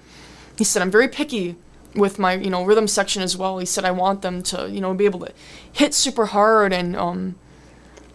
[0.57, 1.55] he said, I'm very picky
[1.95, 3.59] with my, you know, rhythm section as well.
[3.59, 5.33] He said I want them to, you know, be able to
[5.71, 7.35] hit super hard and, um,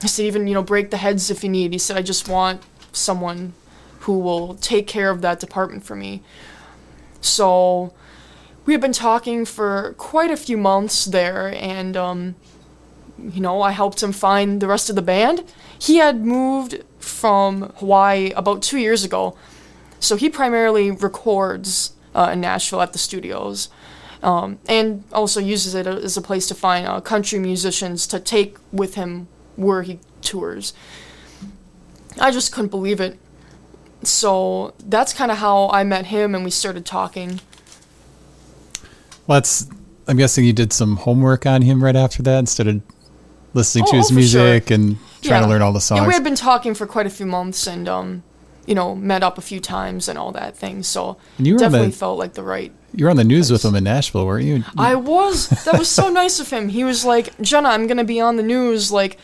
[0.03, 1.73] he said even, you know, break the heads if you need.
[1.73, 3.53] He said I just want someone
[4.01, 6.23] who will take care of that department for me.
[7.21, 7.93] So
[8.65, 12.37] we had been talking for quite a few months there, and um,
[13.19, 15.45] you know, I helped him find the rest of the band.
[15.79, 19.37] He had moved from Hawaii about two years ago,
[20.01, 23.69] so he primarily records uh, in Nashville at the studios,
[24.23, 28.57] um, and also uses it as a place to find uh, country musicians to take
[28.73, 30.73] with him where he tours.
[32.21, 33.19] I just couldn't believe it.
[34.03, 37.41] So that's kind of how I met him, and we started talking.
[39.27, 39.67] Well, that's.
[40.07, 42.81] I'm guessing you did some homework on him right after that instead of
[43.59, 46.01] listening Oh, to his oh, music and trying to learn all the songs.
[46.01, 48.23] Yeah, we had been talking for quite a few months, and um,
[48.67, 50.83] you know, met up a few times and all that thing.
[50.83, 52.73] So And you definitely the- felt like the right.
[52.95, 54.65] you were on the news with him in Nashville, weren't you?
[54.79, 55.49] I was.
[55.65, 56.69] That was so nice of him.
[56.71, 58.91] He was like, Jenna, I'm gonna be on the news.
[58.93, 59.19] Like,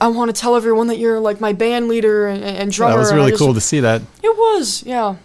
[0.00, 2.94] I want to tell everyone that you're like my band leader and, and drummer.
[2.94, 4.02] that was really just- cool to see that.
[4.22, 5.16] It was, yeah.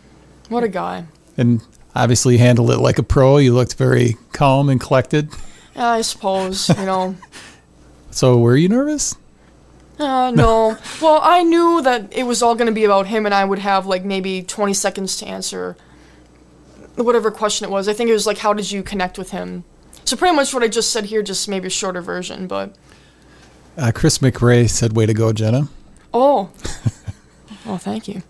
[0.49, 1.05] What a guy.
[1.37, 1.61] And
[1.95, 3.37] obviously, you handled it like a pro.
[3.37, 5.29] You looked very calm and collected.
[5.75, 7.15] Yeah, I suppose, you know.
[8.13, 9.15] So, were you nervous?
[9.99, 10.77] Uh, no.
[11.01, 13.59] well, I knew that it was all going to be about him, and I would
[13.59, 15.75] have like maybe 20 seconds to answer
[16.95, 17.87] whatever question it was.
[17.89, 19.63] I think it was like, how did you connect with him?
[20.05, 22.45] So pretty much what I just said here, just maybe a shorter version.
[22.45, 22.75] But
[23.77, 25.67] Uh, Chris McRae said, "Way to go, Jenna."
[26.13, 26.49] oh,
[27.65, 28.21] oh, thank you.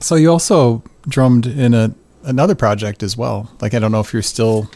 [0.00, 3.50] So you also drummed in a another project as well.
[3.60, 4.68] Like I don't know if you're still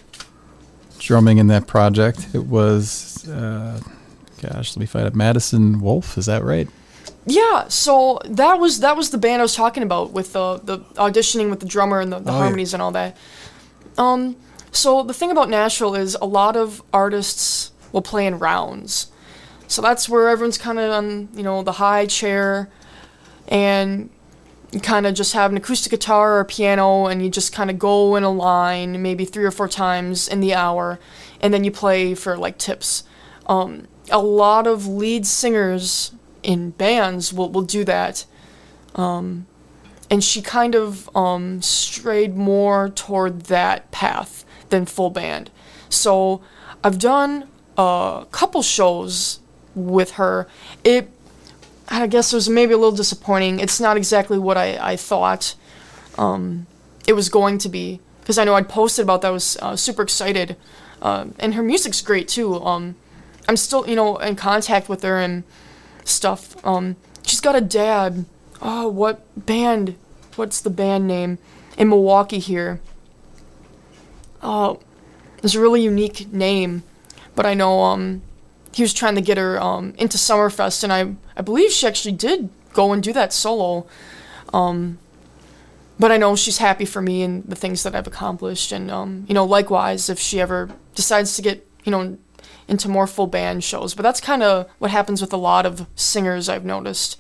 [1.01, 2.29] drumming in that project.
[2.33, 3.81] It was, uh,
[4.43, 5.15] gosh, let me find it.
[5.15, 6.69] Madison Wolf, is that right?
[7.27, 10.79] Yeah, so that was that was the band I was talking about with the the
[10.97, 12.39] auditioning with the drummer and the, the Oh, yeah.
[12.41, 13.17] harmonies and all that.
[13.99, 14.37] Um,
[14.71, 19.09] so the thing about Nashville is a lot of artists will play in rounds.
[19.69, 22.69] So that's where everyone's kind of on, you know, the high chair,
[23.49, 24.11] and
[24.73, 27.79] you kind of just have an acoustic guitar or piano, and you just kind of
[27.79, 30.99] go in a line, maybe three or four times in the hour,
[31.41, 33.03] and then you play for like tips.
[33.47, 38.25] Um, a lot of lead singers in bands will, will do that.
[38.95, 39.47] Um,
[40.11, 45.51] and she kind of um, strayed more toward that path than full band.
[45.89, 46.41] So
[46.85, 49.41] I've done a couple shows
[49.75, 50.47] with her.
[50.85, 51.11] It,
[51.89, 53.61] I guess it was maybe a little disappointing.
[53.61, 55.55] It's not exactly what I, I thought
[56.17, 56.67] um,
[57.07, 58.01] it was going to be.
[58.21, 59.29] Because I know I'd posted about that.
[59.29, 60.57] I was uh, super excited.
[61.01, 62.55] Uh, and her music's great too.
[62.65, 62.97] Um,
[63.49, 65.45] I'm still, you know, in contact with her and
[66.05, 66.57] stuff.
[66.65, 68.25] Um, she's got a dad.
[68.61, 69.97] Oh, what band?
[70.37, 71.39] What's the band name
[71.79, 72.81] in Milwaukee here?
[74.43, 74.81] Oh,
[75.43, 76.83] it's a really unique name,
[77.35, 78.23] but I know um,
[78.73, 82.13] he was trying to get her um into Summerfest, and I I believe she actually
[82.13, 83.87] did go and do that solo.
[84.53, 84.99] Um,
[85.99, 89.25] but I know she's happy for me and the things that I've accomplished, and um,
[89.29, 92.19] you know, likewise, if she ever decides to get you know
[92.69, 93.95] into more full band shows.
[93.95, 97.19] But that's kind of what happens with a lot of singers I've noticed,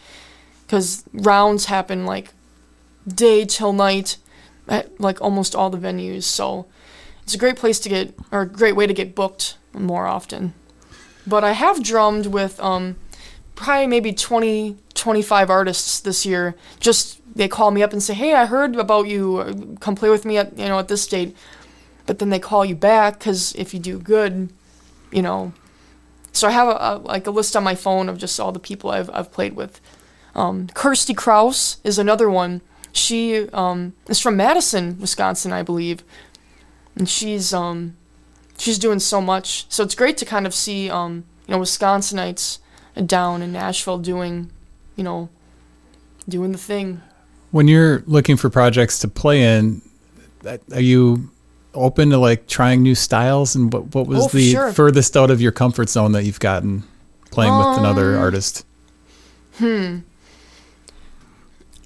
[0.66, 2.32] because rounds happen like
[3.06, 4.16] day till night
[4.68, 6.24] at like almost all the venues.
[6.24, 6.66] So
[7.22, 10.54] it's a great place to get, or a great way to get booked more often.
[11.26, 12.96] But I have drummed with um,
[13.54, 16.54] probably maybe 20, 25 artists this year.
[16.78, 19.76] Just they call me up and say, "Hey, I heard about you.
[19.80, 21.37] Come play with me at you know at this date."
[22.06, 24.50] But then they call you back because if you do good,
[25.11, 25.53] you know.
[26.33, 28.59] So I have a, a like a list on my phone of just all the
[28.59, 29.81] people I've I've played with.
[30.35, 32.61] Um, Kirsty Kraus is another one.
[32.92, 36.03] She um, is from Madison, Wisconsin, I believe,
[36.95, 37.97] and she's um,
[38.59, 39.66] she's doing so much.
[39.71, 42.59] So it's great to kind of see um, you know Wisconsinites
[43.05, 44.51] down in Nashville doing,
[44.95, 45.29] you know,
[46.29, 47.03] doing the thing.
[47.51, 49.83] When you're looking for projects to play in,
[50.73, 51.31] are you
[51.77, 53.55] open to like trying new styles?
[53.55, 54.73] And what what was Oh, the sure.
[54.73, 56.83] furthest out of your comfort zone that you've gotten
[57.31, 58.65] playing with another artist?
[59.59, 59.99] Hmm.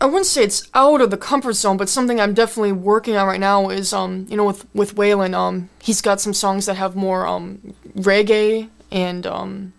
[0.02, 3.26] I wouldn't say it's out of the comfort zone, but something I'm definitely working on
[3.26, 6.74] right now is, um, you know, with with Waylon, um, he's got some songs that
[6.76, 9.72] have more um, reggae and, um,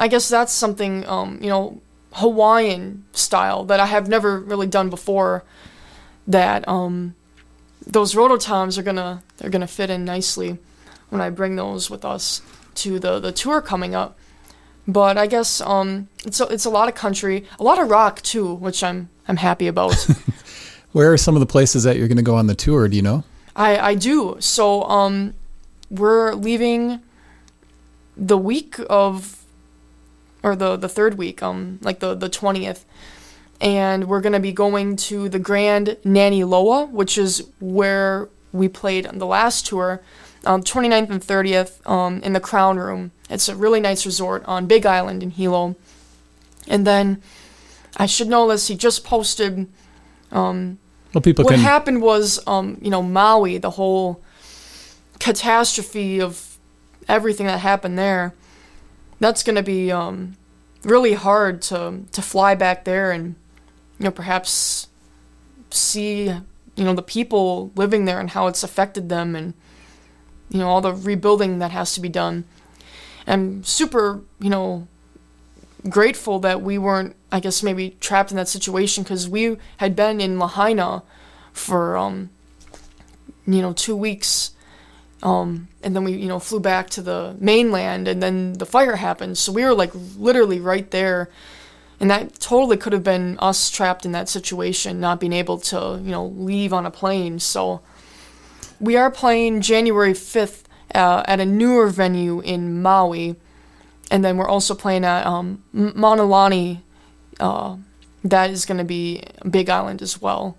[0.00, 1.80] I guess that's something, um, you know,
[2.14, 5.44] Hawaiian style that I have never really done before.
[6.26, 7.14] That um,
[7.86, 10.58] those rototoms are gonna they're gonna fit in nicely
[11.10, 12.42] when I bring those with us
[12.76, 14.18] to the the tour coming up.
[14.86, 18.20] But I guess um, it's a, it's a lot of country, a lot of rock
[18.20, 19.94] too, which I'm I'm happy about.
[20.92, 22.86] Where are some of the places that you're going to go on the tour?
[22.88, 23.24] Do you know?
[23.56, 24.36] I I do.
[24.40, 25.34] So um,
[25.90, 27.00] we're leaving
[28.16, 29.42] the week of,
[30.42, 32.84] or the the third week, um, like the the twentieth,
[33.60, 39.18] and we're gonna be going to the Grand Naniloa, which is where we played on
[39.18, 40.02] the last tour,
[40.44, 43.10] um, 29th and 30th, um, in the Crown Room.
[43.30, 45.76] It's a really nice resort on Big Island in Hilo.
[46.68, 47.20] And then
[47.96, 48.68] I should know this.
[48.68, 49.66] He just posted
[51.12, 51.60] Well, people what can.
[51.60, 54.20] happened was, um, you know, Maui, the whole
[55.20, 56.58] catastrophe of
[57.08, 58.34] everything that happened there.
[59.20, 60.36] That's going to be um,
[60.82, 63.36] really hard to to fly back there and,
[63.98, 64.88] you know, perhaps
[65.70, 69.54] see, you know, the people living there and how it's affected them and,
[70.50, 72.44] you know, all the rebuilding that has to be done.
[73.26, 74.86] I'm super, you know,
[75.88, 80.20] grateful that we weren't, I guess, maybe trapped in that situation because we had been
[80.20, 81.02] in Lahaina
[81.52, 82.30] for, um,
[83.46, 84.50] you know, two weeks.
[85.22, 88.96] Um, and then we, you know, flew back to the mainland and then the fire
[88.96, 89.38] happened.
[89.38, 91.30] So we were like literally right there.
[92.04, 95.98] And that totally could have been us trapped in that situation, not being able to,
[96.04, 97.38] you know, leave on a plane.
[97.38, 97.80] So
[98.78, 100.64] we are playing January 5th
[100.94, 103.36] uh, at a newer venue in Maui.
[104.10, 106.82] And then we're also playing at um, Mauna Lani.
[107.40, 107.78] Uh,
[108.22, 110.58] that is going to be Big Island as well.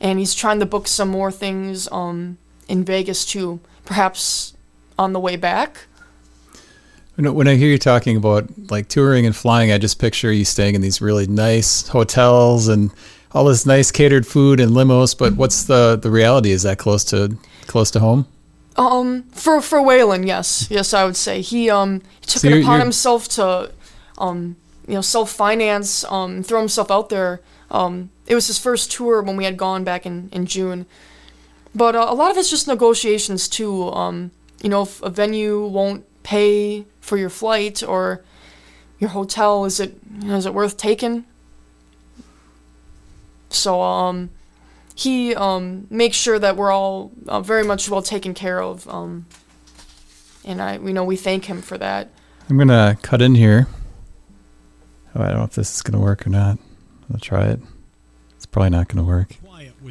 [0.00, 4.56] And he's trying to book some more things um, in Vegas too, perhaps
[4.98, 5.86] on the way back.
[7.16, 10.74] When I hear you talking about like touring and flying, I just picture you staying
[10.74, 12.90] in these really nice hotels and
[13.32, 15.16] all this nice catered food and limos.
[15.16, 16.52] But what's the the reality?
[16.52, 18.26] Is that close to close to home?
[18.76, 22.62] Um, for for Waylon, yes, yes, I would say he um he took So it
[22.62, 23.70] upon himself to,
[24.16, 24.56] um,
[24.88, 27.40] you know, self finance, um, throw himself out there.
[27.70, 30.86] Um, it was his first tour when we had gone back in in June,
[31.74, 33.90] but uh, a lot of it's just negotiations too.
[33.90, 34.30] Um,
[34.62, 38.22] you know, if a venue won't pay for your flight or
[38.98, 41.24] your hotel, is it you know, is it worth taking?
[43.48, 44.30] So um,
[44.94, 48.88] he um, makes sure that we're all uh, very much well taken care of.
[48.88, 49.26] Um,
[50.44, 52.08] and I, you know, we thank him for that.
[52.48, 53.68] I'm gonna cut in here.
[55.14, 56.58] Oh, I don't know if this is gonna work or not.
[57.12, 57.60] I'll try it.
[58.36, 59.36] It's probably not gonna work.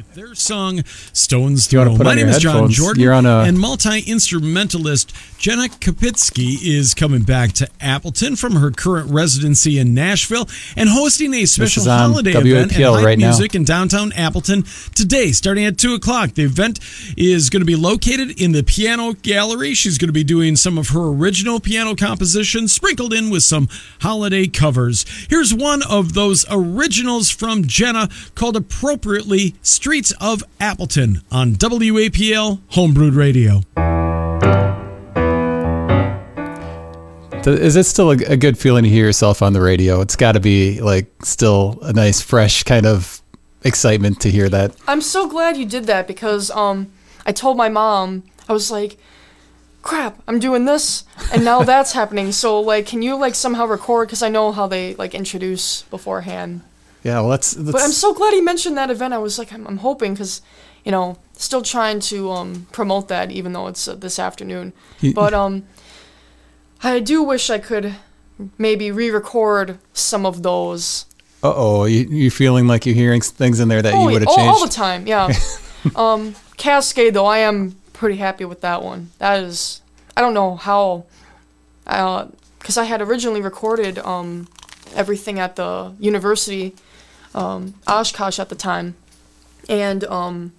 [0.02, 1.96] With their song Stones Do you wanna Throw.
[1.98, 2.68] put My name is John?
[2.70, 3.26] Jordan.
[3.26, 9.94] A- and multi-instrumentalist Jenna Kopitske is coming back to Appleton from her current residency in
[9.94, 13.28] Nashville and hosting a special holiday event at WAPL Hype right now.
[13.28, 16.34] Music in downtown Appleton today, starting at two o'clock.
[16.34, 16.80] The event
[17.16, 19.74] is going to be located in the piano gallery.
[19.74, 23.68] She's going to be doing some of her original piano compositions, sprinkled in with some
[24.00, 25.04] holiday covers.
[25.28, 29.54] Here's one of those originals from Jenna called appropriately
[29.92, 33.60] Streets of Appleton on WAPL Homebrewed Radio.
[37.46, 40.00] Is it still a, a good feeling to hear yourself on the radio?
[40.00, 43.20] It's got to be like still a nice, fresh kind of
[43.64, 44.74] excitement to hear that.
[44.88, 46.90] I'm so glad you did that because um,
[47.26, 48.96] I told my mom I was like,
[49.82, 54.08] "Crap, I'm doing this, and now that's happening." So like, can you like somehow record?
[54.08, 56.62] Because I know how they like introduce beforehand.
[57.02, 59.12] Yeah, well, that's, that's But I'm so glad he mentioned that event.
[59.14, 60.40] I was like, I'm, I'm hoping because,
[60.84, 64.72] you know, still trying to um, promote that even though it's uh, this afternoon.
[65.00, 65.64] You- But um,
[66.82, 67.94] I do wish I could
[68.58, 71.06] maybe re-record some of those.
[71.42, 74.22] uh oh, you, you're feeling like you're hearing things in there that you Oh, would
[74.22, 74.52] have changed.
[74.54, 75.32] all the time, yeah.
[75.96, 79.10] um, Cascade though, I am pretty happy with that one.
[79.18, 79.80] That is,
[80.16, 81.04] I don't know how,
[81.84, 84.48] because I had originally recorded um,
[84.94, 86.74] everything at the university,
[87.34, 88.94] um, Oshkosh at the time,
[89.68, 90.52] and um,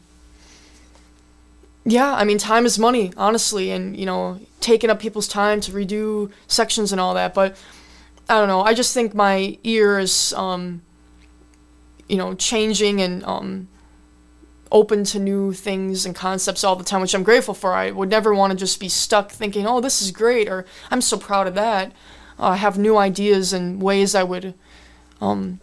[1.85, 5.71] yeah, I mean, time is money, honestly, and you know, taking up people's time to
[5.71, 7.33] redo sections and all that.
[7.33, 7.57] But
[8.29, 8.61] I don't know.
[8.61, 10.81] I just think my ear is, um,
[12.07, 13.67] you know, changing and um,
[14.71, 17.73] open to new things and concepts all the time, which I'm grateful for.
[17.73, 21.01] I would never want to just be stuck thinking, "Oh, this is great," or "I'm
[21.01, 21.91] so proud of that."
[22.39, 24.53] Uh, I have new ideas and ways I would,
[25.19, 25.59] um,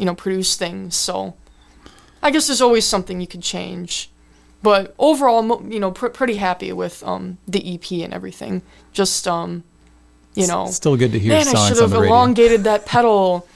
[0.00, 0.96] you know, produce things.
[0.96, 1.34] So,
[2.22, 4.10] I guess there's always something you could change.
[4.62, 8.62] But overall, you know, pr- pretty happy with um, the EP and everything.
[8.92, 9.62] Just um,
[10.34, 13.46] you know, Still good to hear man, I should have elongated that pedal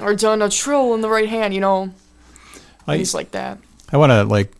[0.00, 1.54] or done a trill in the right hand.
[1.54, 1.94] You know,
[2.86, 3.58] I, things like that.
[3.92, 4.52] I want to like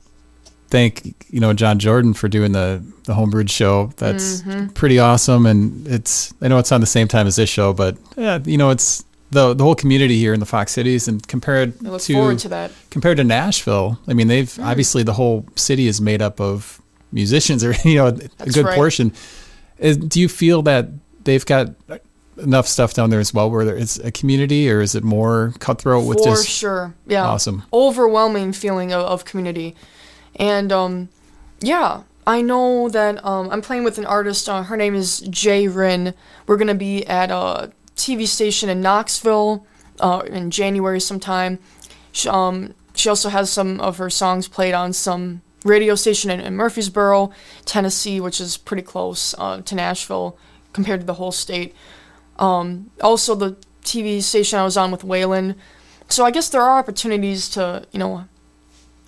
[0.69, 3.93] thank you know John Jordan for doing the the Homebrewed show.
[3.97, 4.69] That's Mm-hmm.
[4.69, 7.97] pretty awesome, and it's I know it's on the same time as this show, but
[8.17, 11.79] yeah, you know it's the the whole community here in the Fox Cities, and compared
[11.81, 12.71] to, to that.
[12.91, 14.65] compared to Nashville, I mean they've Mm.
[14.67, 16.81] obviously the whole city is made up of
[17.11, 18.77] musicians, or you know a good right.
[18.77, 19.13] portion.
[19.79, 20.89] Is, do you feel that
[21.25, 21.75] they've got
[22.37, 25.55] enough stuff down there as well, where there is a community, or is it more
[25.59, 26.95] cutthroat with For just sure.
[27.07, 27.25] Yeah.
[27.25, 27.65] awesome?
[27.73, 29.75] Overwhelming feeling of, of community.
[30.37, 31.09] And um,
[31.61, 34.49] yeah, I know that um, I'm playing with an artist.
[34.49, 36.15] Uh, her name is Jay Rin.
[36.47, 39.67] We're going to be at a TV station in Knoxville
[40.01, 41.59] uh, in January sometime.
[42.13, 46.41] She, um, she also has some of her songs played on some radio station in,
[46.41, 47.31] in Murfreesboro,
[47.65, 50.37] Tennessee, which is pretty close uh, to Nashville
[50.73, 51.75] compared to the whole state.
[52.39, 55.57] Um, also, the TV station I was on with Waylon.
[56.09, 58.27] So I guess there are opportunities to, you know,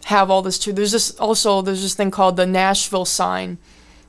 [0.04, 0.72] have all this too.
[0.72, 3.58] There's this also there's this thing called the Nashville sign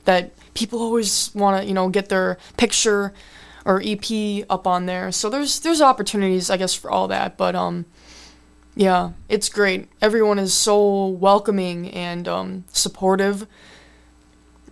[0.04, 3.12] that people always want to, you know, get their picture
[3.66, 5.12] or EP up on there.
[5.12, 7.84] So there's there's opportunities I guess for all that, but um
[8.74, 9.88] yeah, it's great.
[10.00, 13.46] Everyone is so welcoming and um supportive.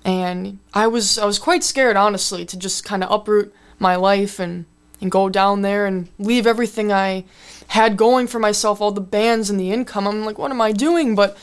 [0.05, 4.39] And I was I was quite scared honestly to just kind of uproot my life
[4.39, 4.65] and
[5.01, 7.25] and go down there and leave everything I
[7.69, 10.07] had going for myself, all the bands and the income.
[10.07, 11.15] I'm like, what am I doing?
[11.15, 11.37] But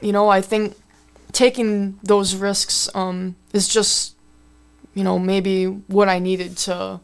[0.00, 0.76] you know, I think
[1.32, 4.14] taking those risks um, is just,
[4.94, 7.00] you know, maybe what I needed to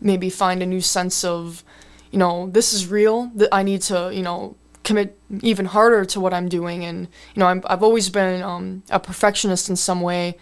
[0.00, 1.64] maybe find a new sense of,
[2.10, 3.30] you know, this is real.
[3.34, 4.56] That I need to, you know,
[4.86, 6.84] commit even harder to what I'm doing.
[6.84, 10.36] And you know, I'm, I've always been um, a perfectionist in some way,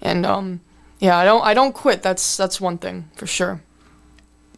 [0.00, 0.60] and um,
[0.98, 2.02] yeah, I don't I don't quit.
[2.02, 3.62] That's that's one thing for sure.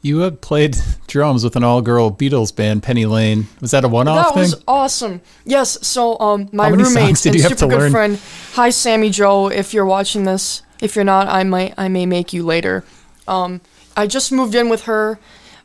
[0.01, 3.47] You had played drums with an all-girl Beatles band, Penny Lane.
[3.63, 4.43] Was that a one-off That thing?
[4.43, 5.23] was awesome.
[5.47, 5.79] Yes.
[5.87, 8.21] So, um, my How many songs roommate and super good friend.
[8.53, 9.49] Hi, Sammy Joe.
[9.49, 12.85] If you're watching this, if you're not, I might, I may make you later.
[13.27, 13.63] Um,
[13.97, 15.19] I just moved in with her.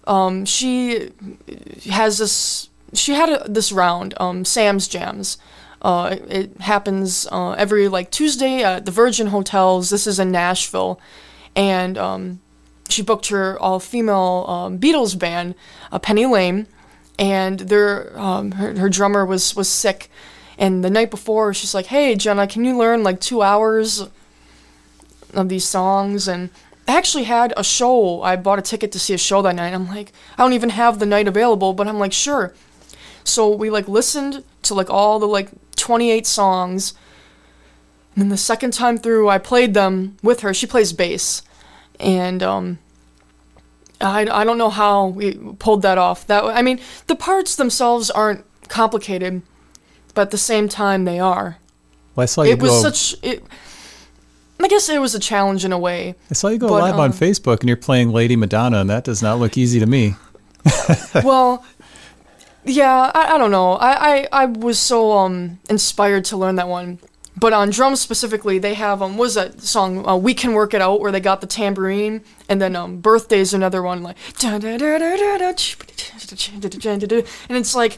[0.07, 1.11] Um, she
[1.89, 2.69] has this.
[2.93, 5.37] She had a, this round, um, Sam's Jams.
[5.81, 9.89] Uh, it, it happens uh, every like Tuesday at the Virgin Hotels.
[9.89, 11.01] This is in Nashville,
[11.53, 12.39] and um,
[12.87, 15.53] she booked her all-female um, Beatles band,
[15.91, 16.65] uh, Penny Lane,
[17.19, 20.09] and their um, her, her drummer was was sick,
[20.57, 24.07] and the night before she's like, "Hey Jenna, can you learn like two hours
[25.33, 26.49] of these songs?" And
[26.87, 28.23] I actually had a show.
[28.23, 29.73] I bought a ticket to see a show that night.
[29.73, 32.53] I'm like, I don't even have the night available, but I'm like, sure.
[33.23, 36.95] So we like listened to like all the like 28 songs.
[38.15, 40.51] And then the second time through, I played them with her.
[40.51, 41.43] She plays bass,
[41.99, 42.79] and um,
[44.01, 46.25] I, I don't know how we pulled that off.
[46.27, 49.43] That I mean, the parts themselves aren't complicated,
[50.15, 51.57] but at the same time they are.
[52.15, 53.43] Well, I saw you It was such it.
[54.61, 56.15] I guess it was a challenge in a way.
[56.29, 58.89] I saw you go but, live on um, Facebook, and you're playing Lady Madonna, and
[58.89, 60.15] that does not look easy to me.
[61.23, 61.63] well,
[62.65, 63.73] yeah, I, I don't know.
[63.73, 66.99] I, I, I was so um inspired to learn that one.
[67.37, 70.81] But on drums specifically, they have um was that song uh, "We Can Work It
[70.81, 74.17] Out" where they got the tambourine, and then um "Birthday's" another one like
[77.47, 77.97] and it's like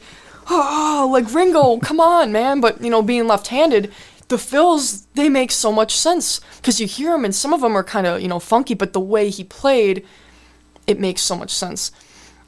[0.50, 2.62] oh like Ringo, come on man.
[2.62, 3.92] But you know, being left-handed,
[4.32, 7.76] the fills they make so much sense because you hear them and some of them
[7.76, 10.06] are kind of you know funky, but the way he played,
[10.88, 11.92] it makes so much sense.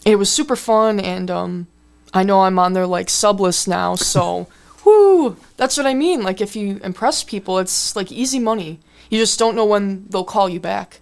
[0.05, 1.67] It was super fun, and um,
[2.13, 4.47] I know I'm on their like sub list now, so
[4.86, 6.23] whoo, that's what I mean.
[6.23, 8.79] Like if you impress people, it's like easy money.
[9.09, 11.01] You just don't know when they'll call you back.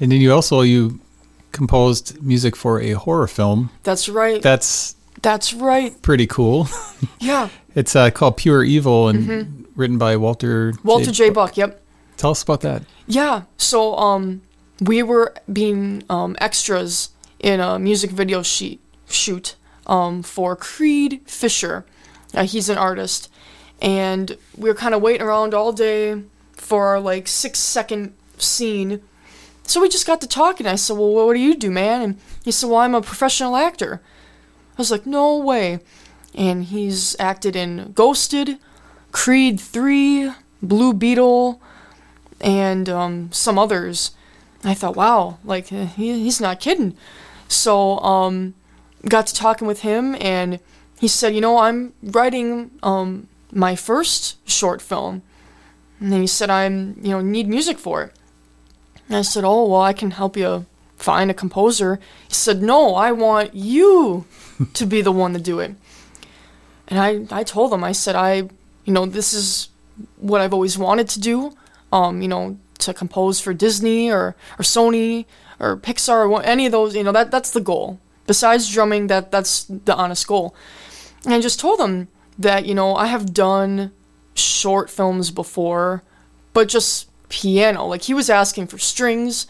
[0.00, 0.98] And then you also you
[1.52, 3.70] composed music for a horror film.
[3.84, 4.42] That's right.
[4.42, 6.00] That's that's right.
[6.02, 6.68] pretty cool.
[7.20, 10.88] Yeah, it's uh, called Pure Evil and written by Walter Mm-hmm.
[10.88, 11.30] Walter J.
[11.30, 11.56] Buck.
[11.56, 11.80] Yep.
[12.16, 12.82] Tell us about that.
[13.06, 13.42] Yeah.
[13.56, 14.42] So um,
[14.80, 17.10] we were being um extras
[17.40, 19.56] in a music video sheet shoot
[19.86, 21.84] um for Creed Fisher.
[22.34, 23.30] Uh, he's an artist,
[23.80, 29.02] and we were kind of waiting around all day for our like six second scene,
[29.64, 30.66] so we just got to talking.
[30.66, 32.00] And I said, well, what do you do, man?
[32.02, 34.00] And he said, well, I'm a professional actor.
[34.72, 35.80] I was like, no way.
[36.34, 38.58] And he's acted in Ghosted,
[39.10, 41.60] Creed 3, Blue Beetle,
[42.40, 44.12] and um, some others.
[44.64, 46.96] I thought, wow, like he, he's not kidding.
[47.48, 48.54] So um,
[49.08, 50.60] got to talking with him, and
[50.98, 55.22] he said, you know, I'm writing um, my first short film,
[56.00, 58.12] and he said, I'm you know need music for it.
[59.08, 60.66] And I said, oh well, I can help you
[60.96, 61.98] find a composer.
[62.28, 64.24] He said, no, I want you
[64.74, 65.74] to be the one to do it.
[66.88, 68.48] And I I told them, I said, I
[68.84, 69.68] you know this is
[70.16, 71.52] what I've always wanted to do.
[71.92, 75.26] Um, you know, to compose for Disney or, or Sony
[75.58, 78.00] or Pixar or any of those, you know, that that's the goal.
[78.26, 80.54] Besides drumming, that that's the honest goal.
[81.24, 82.08] And I just told them
[82.38, 83.92] that, you know, I have done
[84.34, 86.02] short films before,
[86.52, 87.86] but just piano.
[87.86, 89.46] Like he was asking for strings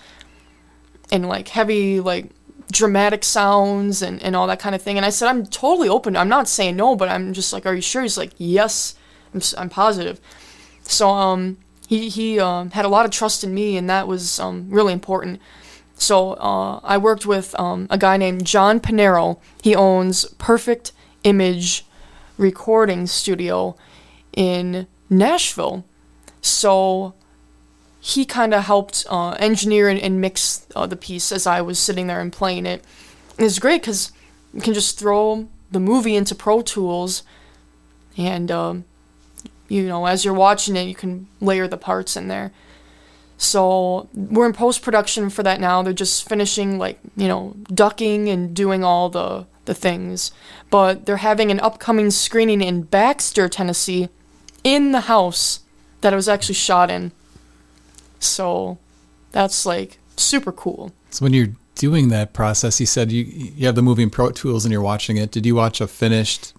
[1.11, 2.31] and like heavy like
[2.73, 4.97] dramatic sounds and, and all that kind of thing.
[4.97, 6.17] And I said, I'm totally open.
[6.17, 8.03] I'm not saying no, but I'm just like, are you sure?
[8.03, 8.95] He's like, yes,
[9.35, 10.21] I'm, I'm positive.
[10.83, 14.41] So um, he he uh, had a lot of trust in me, and that was
[14.41, 15.41] um, really important.
[15.95, 19.39] So uh, I worked with um, a guy named John Panero.
[19.63, 20.93] He owns Perfect
[21.23, 21.87] Image
[22.39, 23.77] Recording Studio
[24.33, 25.85] in Nashville.
[26.41, 27.15] So
[28.05, 31.79] he kind of helped uh, engineer and, and mix uh, the piece as I was
[31.79, 32.85] sitting there and playing it.
[33.39, 34.11] And it's great because
[34.53, 37.23] you can just throw the movie into Pro Tools
[38.19, 38.85] and um,
[39.69, 42.51] you know, as you're watching it, you can layer the parts in there.
[43.39, 45.81] So we're in post production for that now.
[45.83, 50.33] They're just finishing like, you know, ducking and doing all the the things.
[50.71, 54.09] But they're having an upcoming screening in Baxter, Tennessee,
[54.65, 55.61] in the house
[56.01, 57.13] that it was actually shot in.
[58.23, 58.79] So
[59.33, 60.93] that's like super cool.
[61.11, 64.31] So when you're doing that process, you said you you have the movie in Pro
[64.31, 65.31] Tools and you're watching it.
[65.31, 66.55] Did you watch a finished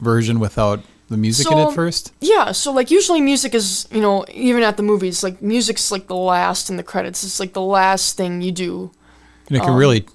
[0.00, 2.12] version without the music so, in it first?
[2.20, 6.06] Yeah, so like usually music is, you know, even at the movies, like music's like
[6.06, 7.24] the last in the credits.
[7.24, 8.90] It's like the last thing you do.
[9.48, 10.06] And it can um, really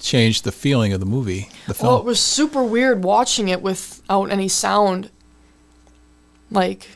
[0.00, 1.92] change the feeling of the movie, the film.
[1.92, 5.10] Well, it was super weird watching it without any sound.
[6.50, 6.88] Like,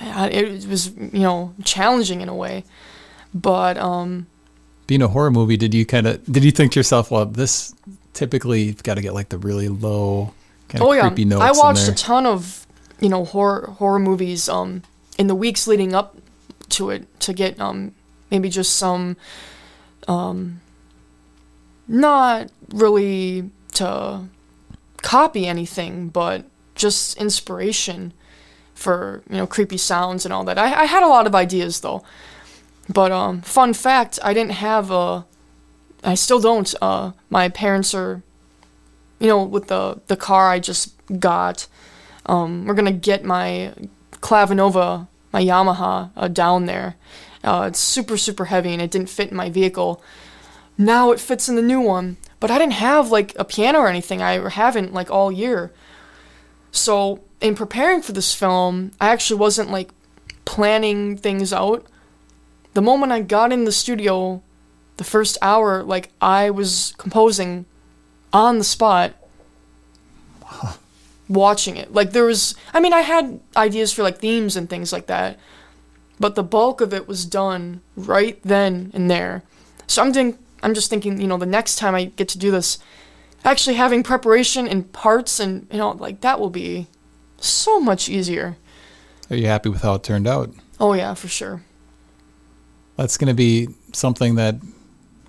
[0.00, 2.64] it was, you know, challenging in a way.
[3.34, 4.26] But, um,
[4.86, 7.74] being a horror movie, did you kind of, did you think to yourself, well, this
[8.16, 10.32] typically you've got to get like the really low
[10.68, 11.02] kind of oh, yeah.
[11.02, 11.42] creepy notes.
[11.42, 12.66] I watched a ton of
[12.98, 14.82] you know horror horror movies um
[15.18, 16.16] in the weeks leading up
[16.70, 17.94] to it to get um
[18.30, 19.16] maybe just some
[20.08, 20.60] um
[21.86, 24.24] not really to
[25.02, 26.44] copy anything but
[26.74, 28.12] just inspiration
[28.76, 30.58] for you know creepy sounds and all that.
[30.58, 32.04] I, I had a lot of ideas though,
[32.88, 35.26] but um, fun fact: I didn't have a,
[36.04, 36.72] I still don't.
[36.80, 38.22] Uh, my parents are
[39.18, 41.66] you know, with the the car I just got.
[42.26, 43.72] Um, we're gonna get my
[44.12, 46.96] Clavinova, my Yamaha, uh, down there.
[47.44, 50.02] Uh, it's super super heavy and it didn't fit in my vehicle.
[50.78, 53.88] Now it fits in the new one, but I didn't have like a piano or
[53.88, 54.20] anything.
[54.20, 55.72] I haven't like all year.
[56.76, 59.90] So in preparing for this film, I actually wasn't like
[60.44, 61.86] planning things out.
[62.74, 64.42] The moment I got in the studio,
[64.96, 67.66] the first hour, like I was composing
[68.32, 69.14] on the spot
[71.28, 71.92] watching it.
[71.92, 75.38] Like there was I mean I had ideas for like themes and things like that,
[76.20, 79.42] but the bulk of it was done right then and there.
[79.86, 82.50] So I'm think I'm just thinking, you know, the next time I get to do
[82.50, 82.78] this,
[83.46, 86.88] actually having preparation and parts and you know, like that will be
[87.38, 88.56] so much easier.
[89.30, 90.52] Are you happy with how it turned out?
[90.78, 91.62] Oh yeah, for sure.
[92.96, 94.56] That's going to be something that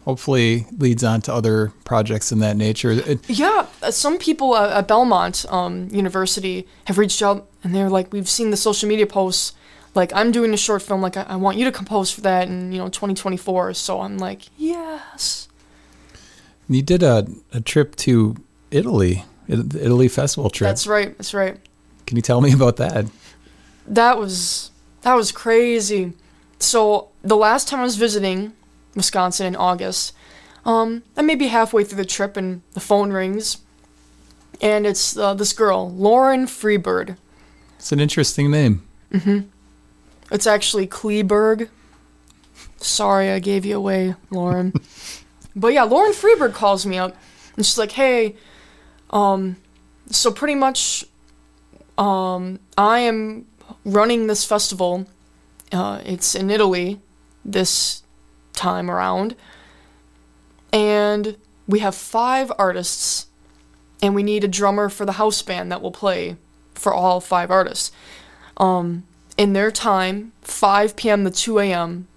[0.06, 2.92] hopefully leads on to other projects in that nature.
[2.92, 8.14] It, yeah, uh, some people at Belmont um, University have reached out and they're like,
[8.14, 9.54] we've seen the social media posts.
[9.96, 11.02] Like, I'm doing a short film.
[11.02, 13.74] Like, I, I want you to compose for that in you know 2024.
[13.74, 15.47] So I'm like, yes.
[16.70, 18.36] You did a, a trip to
[18.72, 20.68] Italy, the Italy festival trip.
[20.70, 21.18] That's right.
[21.18, 21.58] That's right.
[22.06, 23.06] Can you tell me about that?
[23.88, 26.14] That was that was crazy.
[26.60, 28.54] So the last time I was visiting,
[28.96, 30.14] Wisconsin in August.
[30.66, 33.60] Um, I'm maybe halfway through the trip and the phone rings,
[34.60, 37.16] and it's uh, this girl, Lauren Freebird.
[37.78, 38.86] It's an interesting name.
[39.14, 39.48] Mm-hmm.
[40.30, 41.70] It's actually Kleberg.
[42.78, 44.74] Sorry, I gave you away, Lauren.
[45.58, 47.16] but yeah, Lauren Freebird calls me up,
[47.56, 48.36] and she's like, "Hey,
[49.10, 49.58] um,
[50.10, 51.06] so pretty much,
[51.98, 53.46] um, I am
[53.84, 55.08] running this festival.
[55.72, 57.02] Uh, it's in Italy
[57.44, 58.04] this
[58.54, 59.36] time around.
[60.72, 61.38] And
[61.68, 63.28] we have five artists,
[64.02, 66.38] and we need a drummer for the house band that will play
[66.74, 67.92] for all five artists.
[68.58, 69.06] Um,
[69.38, 71.24] in their time, 5 p.m.
[71.24, 72.08] to 2 a.m.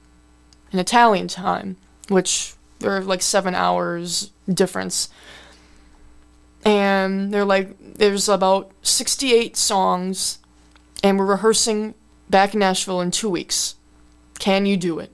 [0.72, 1.76] in Italian time,
[2.09, 5.09] which there are like seven hours difference.
[6.64, 10.39] And they're like, there's about 68 songs,
[11.03, 11.95] and we're rehearsing
[12.28, 13.76] back in Nashville in two weeks.
[14.39, 15.12] Can you do it?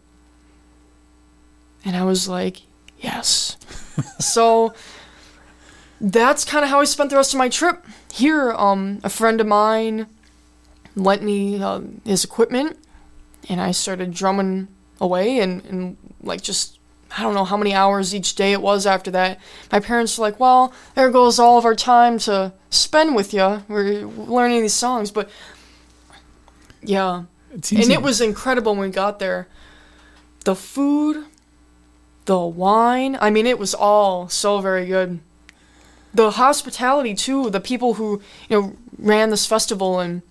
[1.84, 2.62] And I was like,
[2.98, 3.56] yes.
[4.18, 4.74] so
[6.00, 7.84] that's kind of how I spent the rest of my trip.
[8.12, 10.06] Here, um, a friend of mine
[10.96, 12.78] lent me uh, his equipment,
[13.48, 14.68] and I started drumming
[15.00, 16.75] away, and, and like just
[17.16, 19.40] I don't know how many hours each day it was after that.
[19.72, 23.62] My parents were like, "Well, there goes all of our time to spend with you.
[23.68, 25.30] We're learning these songs." But
[26.82, 29.48] yeah, and it was incredible when we got there.
[30.44, 31.24] The food,
[32.26, 33.16] the wine.
[33.20, 35.20] I mean, it was all so very good.
[36.12, 37.48] The hospitality too.
[37.50, 40.22] The people who you know ran this festival and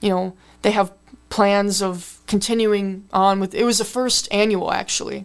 [0.00, 0.92] you know they have
[1.30, 3.54] plans of continuing on with.
[3.54, 5.24] It was the first annual actually.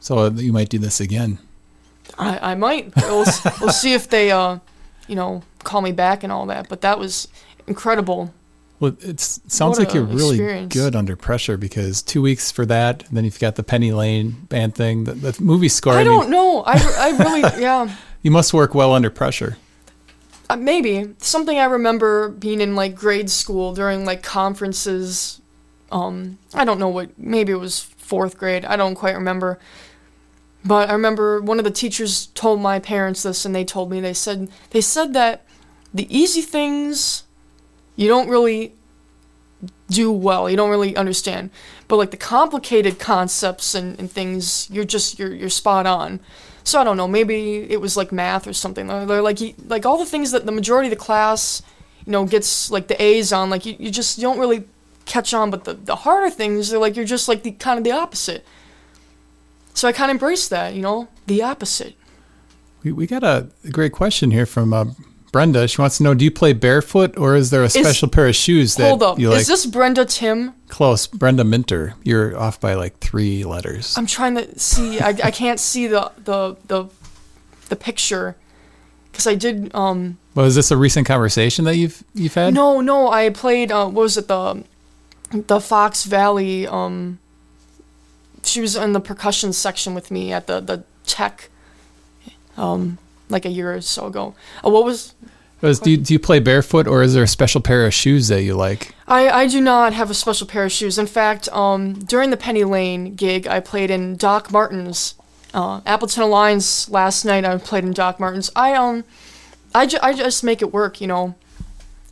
[0.00, 1.38] So you might do this again.
[2.18, 2.94] I, I might.
[2.96, 3.26] We'll,
[3.60, 4.58] we'll see if they, uh,
[5.06, 6.68] you know, call me back and all that.
[6.68, 7.28] But that was
[7.66, 8.32] incredible.
[8.80, 10.72] Well, it sounds like you're really experience.
[10.72, 14.46] good under pressure because two weeks for that, and then you've got the Penny Lane
[14.48, 15.94] band thing, the, the movie score.
[15.94, 16.62] I mean, don't know.
[16.64, 17.92] I, I really, yeah.
[18.22, 19.56] You must work well under pressure.
[20.48, 25.40] Uh, maybe something I remember being in like grade school during like conferences.
[25.90, 27.18] Um, I don't know what.
[27.18, 28.64] Maybe it was fourth grade.
[28.64, 29.58] I don't quite remember.
[30.68, 34.00] But I remember one of the teachers told my parents this, and they told me
[34.00, 35.46] they said they said that
[35.94, 37.24] the easy things
[37.96, 38.74] you don't really
[39.88, 40.50] do well.
[40.50, 41.48] You don't really understand.
[41.88, 46.20] But like the complicated concepts and, and things, you're just you're you're spot on.
[46.64, 47.08] So I don't know.
[47.08, 48.88] Maybe it was like math or something.
[48.88, 49.38] They're, like
[49.68, 51.62] like all the things that the majority of the class,
[52.04, 53.48] you know, gets like the A's on.
[53.48, 54.64] Like you, you just don't really
[55.06, 55.50] catch on.
[55.50, 58.44] But the the harder things, they're like you're just like the kind of the opposite.
[59.78, 60.74] So I kind of embrace that.
[60.74, 61.94] You know, the opposite.
[62.82, 64.86] We, we got a great question here from uh,
[65.30, 65.68] Brenda.
[65.68, 68.34] She wants to know: Do you play barefoot, or is there a special pair of
[68.34, 69.20] shoes that Hold up.
[69.20, 69.40] you like?
[69.40, 70.54] Is this Brenda Tim?
[70.66, 71.94] close, Brenda Minter.
[72.02, 73.96] You're off by like three letters.
[73.96, 74.98] I'm trying to see.
[74.98, 76.86] I, I can't see the the the
[77.68, 78.34] the picture
[79.12, 79.72] because I did.
[79.76, 82.52] Um, well, is this a recent conversation that you've you've had?
[82.52, 83.70] no, no, I played.
[83.70, 84.26] Uh, what was it?
[84.26, 84.64] The
[85.30, 86.66] the Fox Valley.
[86.66, 87.20] Um,
[88.42, 91.50] she was in the percussion section with me at the the tech.
[92.56, 94.34] Um, like a year or so ago.
[94.64, 95.14] Uh, what was
[95.60, 98.28] Was, do, you, do you play barefoot, or is there a special pair of shoes
[98.28, 98.94] that you like?
[99.06, 100.98] I, I do not have a special pair of shoes.
[100.98, 105.14] In fact, um, during the Penny Lane gig, I played in Doc Martens.
[105.52, 108.50] Uh, Appleton Alliance last night, I played in Doc Martens.
[108.54, 109.04] I um,
[109.74, 111.34] I, ju- I just make it work, you know.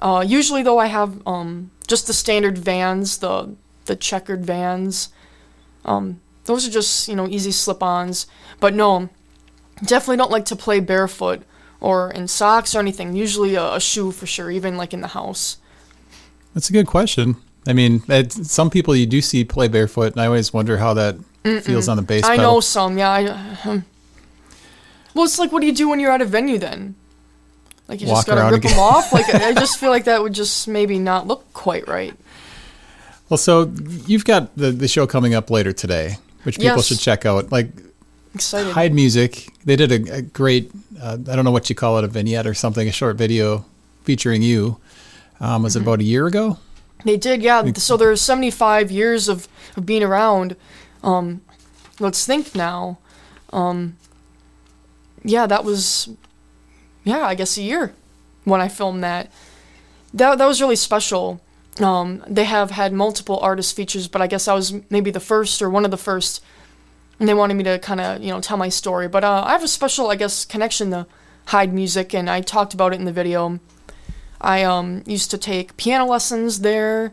[0.01, 3.55] Uh, usually though, I have um just the standard Vans, the
[3.87, 5.09] the checkered Vans.
[5.87, 8.27] Um, those are just you know easy slip-ons.
[8.61, 9.09] But no,
[9.83, 11.43] definitely don't like to play barefoot
[11.81, 13.17] or in socks or anything.
[13.17, 15.57] Usually a, a shoe for sure, even like in the house.
[16.55, 17.37] That's a good question.
[17.67, 21.17] I mean, some people you do see play barefoot, and I always wonder how that
[21.63, 22.55] feels on the bass I pedal.
[22.55, 23.11] know some, yeah.
[23.11, 23.85] I, um,
[25.15, 26.95] well, it's like, what do you do when you're at a venue then?
[27.89, 28.73] Like, you Walk just gotta rip again.
[28.73, 29.13] them off?
[29.13, 32.15] Like, I just feel like that would just maybe not look quite right.
[33.29, 33.73] Well, so
[34.07, 36.87] you've got the, the show coming up later today, which people Yes.
[36.87, 37.51] should check out.
[37.51, 37.71] Like
[38.35, 38.75] Excited.
[38.75, 40.71] Heid Music, they did a, a great,
[41.01, 43.65] uh, I don't know what you call it, a vignette or something, a short video
[44.05, 44.79] featuring you.
[45.41, 45.89] Um, was it Mm-hmm.
[45.89, 46.59] about a year ago?
[47.05, 47.65] They did, yeah.
[47.75, 50.57] So there's 75 years of, of being around.
[51.03, 51.41] Um,
[52.01, 52.99] let's think now.
[53.53, 53.97] Um,
[55.25, 56.09] yeah, that was,
[57.05, 57.95] yeah, I guess a year
[58.45, 59.31] when I filmed that.
[60.15, 61.41] That that was really special.
[61.81, 65.61] Um, they have had multiple artist features, but I guess I was maybe the first
[65.61, 66.43] or one of the first.
[67.19, 69.09] And they wanted me to kind of, you know, tell my story.
[69.09, 71.07] But uh, I have a special, I guess, connection to
[71.49, 73.61] Heid Music, and I talked about it in the video.
[74.41, 77.13] I um, used to take piano lessons there.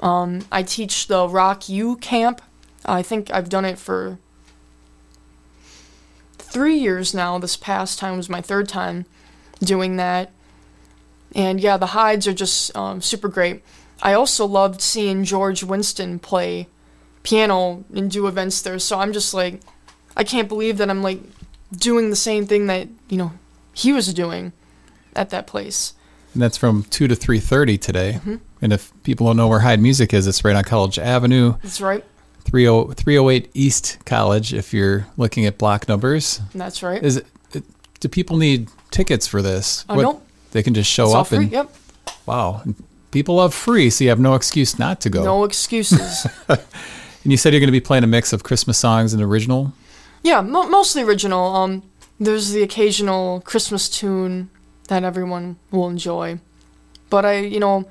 [0.00, 2.42] Um, I teach the Rock U camp.
[2.84, 4.18] I think I've done it for
[6.38, 7.38] three years now.
[7.38, 9.06] This past time was my third time
[9.60, 10.30] doing that.
[11.34, 13.62] And yeah, the Heids are just um, super great.
[14.02, 16.68] I also loved seeing George Winston play
[17.22, 18.78] piano and do events there.
[18.78, 19.60] So I'm just like,
[20.16, 21.20] I can't believe that I'm like
[21.72, 23.32] doing the same thing that, you know,
[23.74, 24.52] he was doing
[25.14, 25.94] at that place.
[26.32, 28.12] And that's from 2 to 3.30 today.
[28.14, 28.36] Mm-hmm.
[28.60, 31.80] And if people don't know where Heid Music is, it's right on College Avenue, That's
[31.80, 32.04] right.
[32.44, 36.40] 30 308 East College if you're looking at block numbers.
[36.54, 37.02] That's right.
[37.02, 37.64] Is it, it
[38.00, 39.84] do people need tickets for this?
[39.88, 40.26] Uh, nope.
[40.52, 41.38] They can just show it's up free.
[41.38, 41.74] and Yep.
[42.26, 42.62] wow.
[43.10, 45.24] People love free, so you have no excuse not to go.
[45.24, 46.26] No excuses.
[47.24, 49.72] And you said you're going to be playing a mix of Christmas songs and original.
[50.22, 51.54] yeah, mo- mostly original.
[51.56, 51.82] Um,
[52.18, 54.50] there's the occasional Christmas tune
[54.86, 56.38] that everyone will enjoy,
[57.10, 57.86] but I, you know,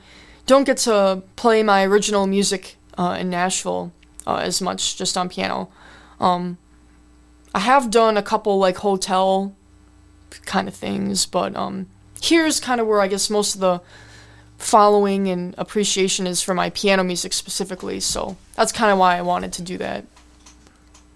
[0.48, 3.92] don't get to play my original music uh, in Nashville
[4.26, 5.70] uh, as much, just on piano.
[6.20, 6.58] Um,
[7.54, 9.54] I have done a couple like hotel
[10.46, 11.88] kind of things, but um,
[12.22, 13.82] here's kind of where I guess most of the
[14.58, 18.00] following and appreciation is for my piano music specifically.
[18.00, 20.06] So that's kind of why I wanted to do that.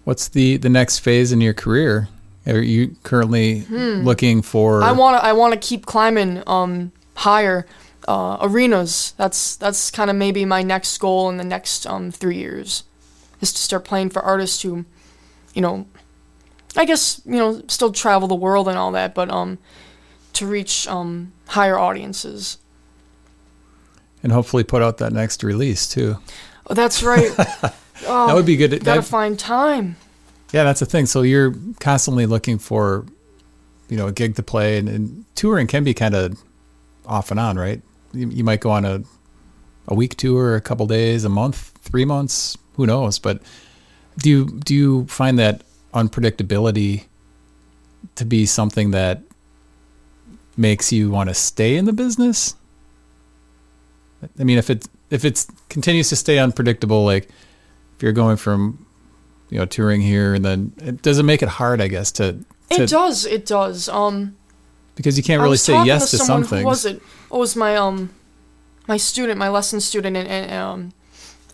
[0.04, 2.08] What's the the next phase in your career?
[2.46, 4.78] Are you currently looking for?
[4.78, 4.84] Hmm.
[4.84, 7.66] I want to I want to keep climbing um higher
[8.08, 9.14] uh, arenas.
[9.16, 12.82] That's that's kind of maybe my next goal in the next um 3 years
[13.40, 14.84] is to start playing for artists who
[15.54, 15.86] you know
[16.74, 19.58] I guess, you know, still travel the world and all that, but um
[20.34, 22.58] to reach um higher audiences.
[24.22, 26.16] And hopefully put out that next release too.
[26.68, 27.30] Oh, that's right.
[28.06, 28.70] oh, that would be good.
[28.70, 29.96] Got to That- find time.
[30.52, 31.06] yeah, that's the thing.
[31.06, 33.04] So you're constantly looking for,
[33.88, 36.38] you know, a gig to play, and, and touring can be kind of
[37.06, 37.82] off and on, right?
[38.12, 39.02] You, you might go on a
[39.88, 43.18] a week tour, a couple days, a month, three months, who knows?
[43.18, 43.42] But
[44.18, 45.62] do you do you find that
[45.92, 47.04] unpredictability
[48.14, 49.22] to be something that
[50.56, 52.54] makes you want to stay in the business?
[54.38, 57.24] I mean, if it if it continues to stay unpredictable, like
[57.96, 58.86] if you're going from
[59.50, 62.44] you know touring here and then it does it make it hard, I guess, to,
[62.70, 63.26] to It does.
[63.26, 63.88] It does.
[63.88, 64.36] Um
[64.94, 66.62] because you can't really say yes to, some someone.
[66.62, 67.02] Who was it?
[67.30, 68.10] Oh, it was my um,
[68.86, 70.92] my student, my lesson student, and, and um,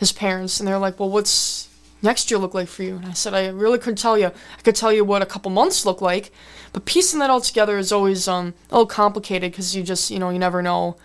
[0.01, 1.69] his parents, and they're like, "Well, what's
[2.03, 4.27] next year look like for you?" And I said, "I really couldn't tell you.
[4.27, 6.33] I could tell you what a couple months look like,
[6.73, 10.19] but piecing that all together is always um a little complicated because you just you
[10.19, 10.97] know you never know."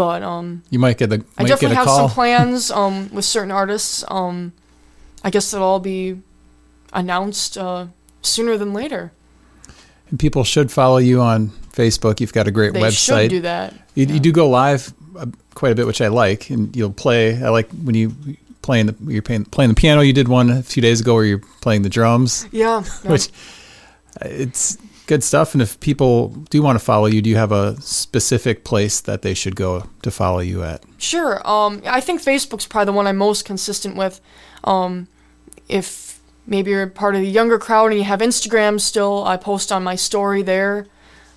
[0.00, 2.08] But um, You might get the I definitely get a have call.
[2.08, 4.02] some plans um with certain artists.
[4.08, 4.52] Um,
[5.22, 6.16] I guess they'll all be
[6.92, 7.86] announced uh,
[8.22, 9.12] sooner than later.
[10.08, 12.18] and people should follow you on Facebook.
[12.20, 13.22] You've got a great They website.
[13.24, 13.74] should do that.
[13.94, 17.36] You, you do go live uh, quite a bit, which I like, and you'll play.
[17.36, 18.16] I like when you
[18.62, 20.00] playing the you're playing, playing the piano.
[20.00, 22.82] You did one a few days ago where you're playing the drums, Yeah.
[23.04, 23.10] yeah.
[23.12, 23.28] which
[24.22, 24.78] uh, it's
[25.10, 25.54] good stuff.
[25.54, 29.22] And if people do want to follow you, do you have a specific place that
[29.22, 30.84] they should go to follow you at?
[30.98, 31.44] Sure.
[31.44, 34.20] Um, I think Facebook's probably the one I'm most consistent with.
[34.62, 35.08] Um,
[35.68, 39.72] if maybe you're part of the younger crowd and you have Instagram still, I post
[39.72, 40.86] on my story there.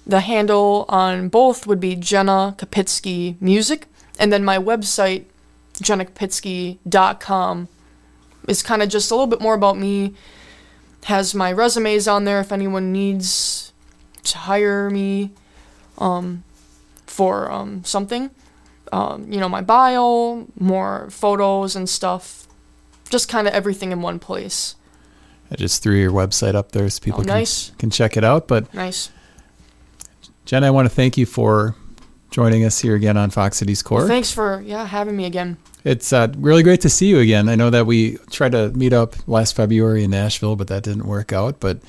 [0.05, 3.87] The handle on both would be Jenna Kopitske Music,
[4.19, 5.25] and then my website,
[5.79, 7.69] jennakopitske.com,
[8.47, 10.13] is kind of just a little bit more about me.
[11.05, 13.73] Has my resumes on there if anyone needs
[14.23, 15.31] to hire me
[15.97, 16.43] um,
[17.05, 18.31] for um, something
[18.93, 22.47] um, you know, my bio, more photos and stuff.
[23.09, 24.75] Just kind of everything in one place.
[25.51, 28.47] I just threw your website up there so people Oh, can, can check it out.
[28.47, 29.09] But Nice.
[30.45, 31.75] Jen, I want to thank you for
[32.33, 33.99] joining us here again on Fox Cities Core.
[33.99, 35.55] Well, thanks for yeah having me again.
[35.83, 37.47] It's uh, really great to see you again.
[37.47, 41.05] I know that we tried to meet up last February in Nashville, but that didn't
[41.05, 41.59] work out.
[41.59, 41.79] But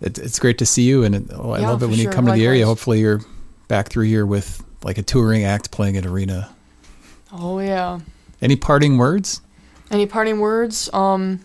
[0.00, 2.04] it, it's great to see you, and it, oh, I Yeah, love it when you
[2.04, 2.12] sure.
[2.12, 2.64] come to the area.
[2.64, 3.20] Hopefully, you're
[3.68, 6.50] back through here with like a touring act playing at arena.
[7.30, 8.00] Oh yeah.
[8.40, 9.42] Any parting words?
[9.90, 10.88] Any parting words?
[10.94, 11.40] Um.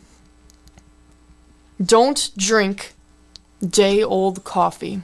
[1.84, 2.93] Don't drink
[3.61, 5.01] day old coffee.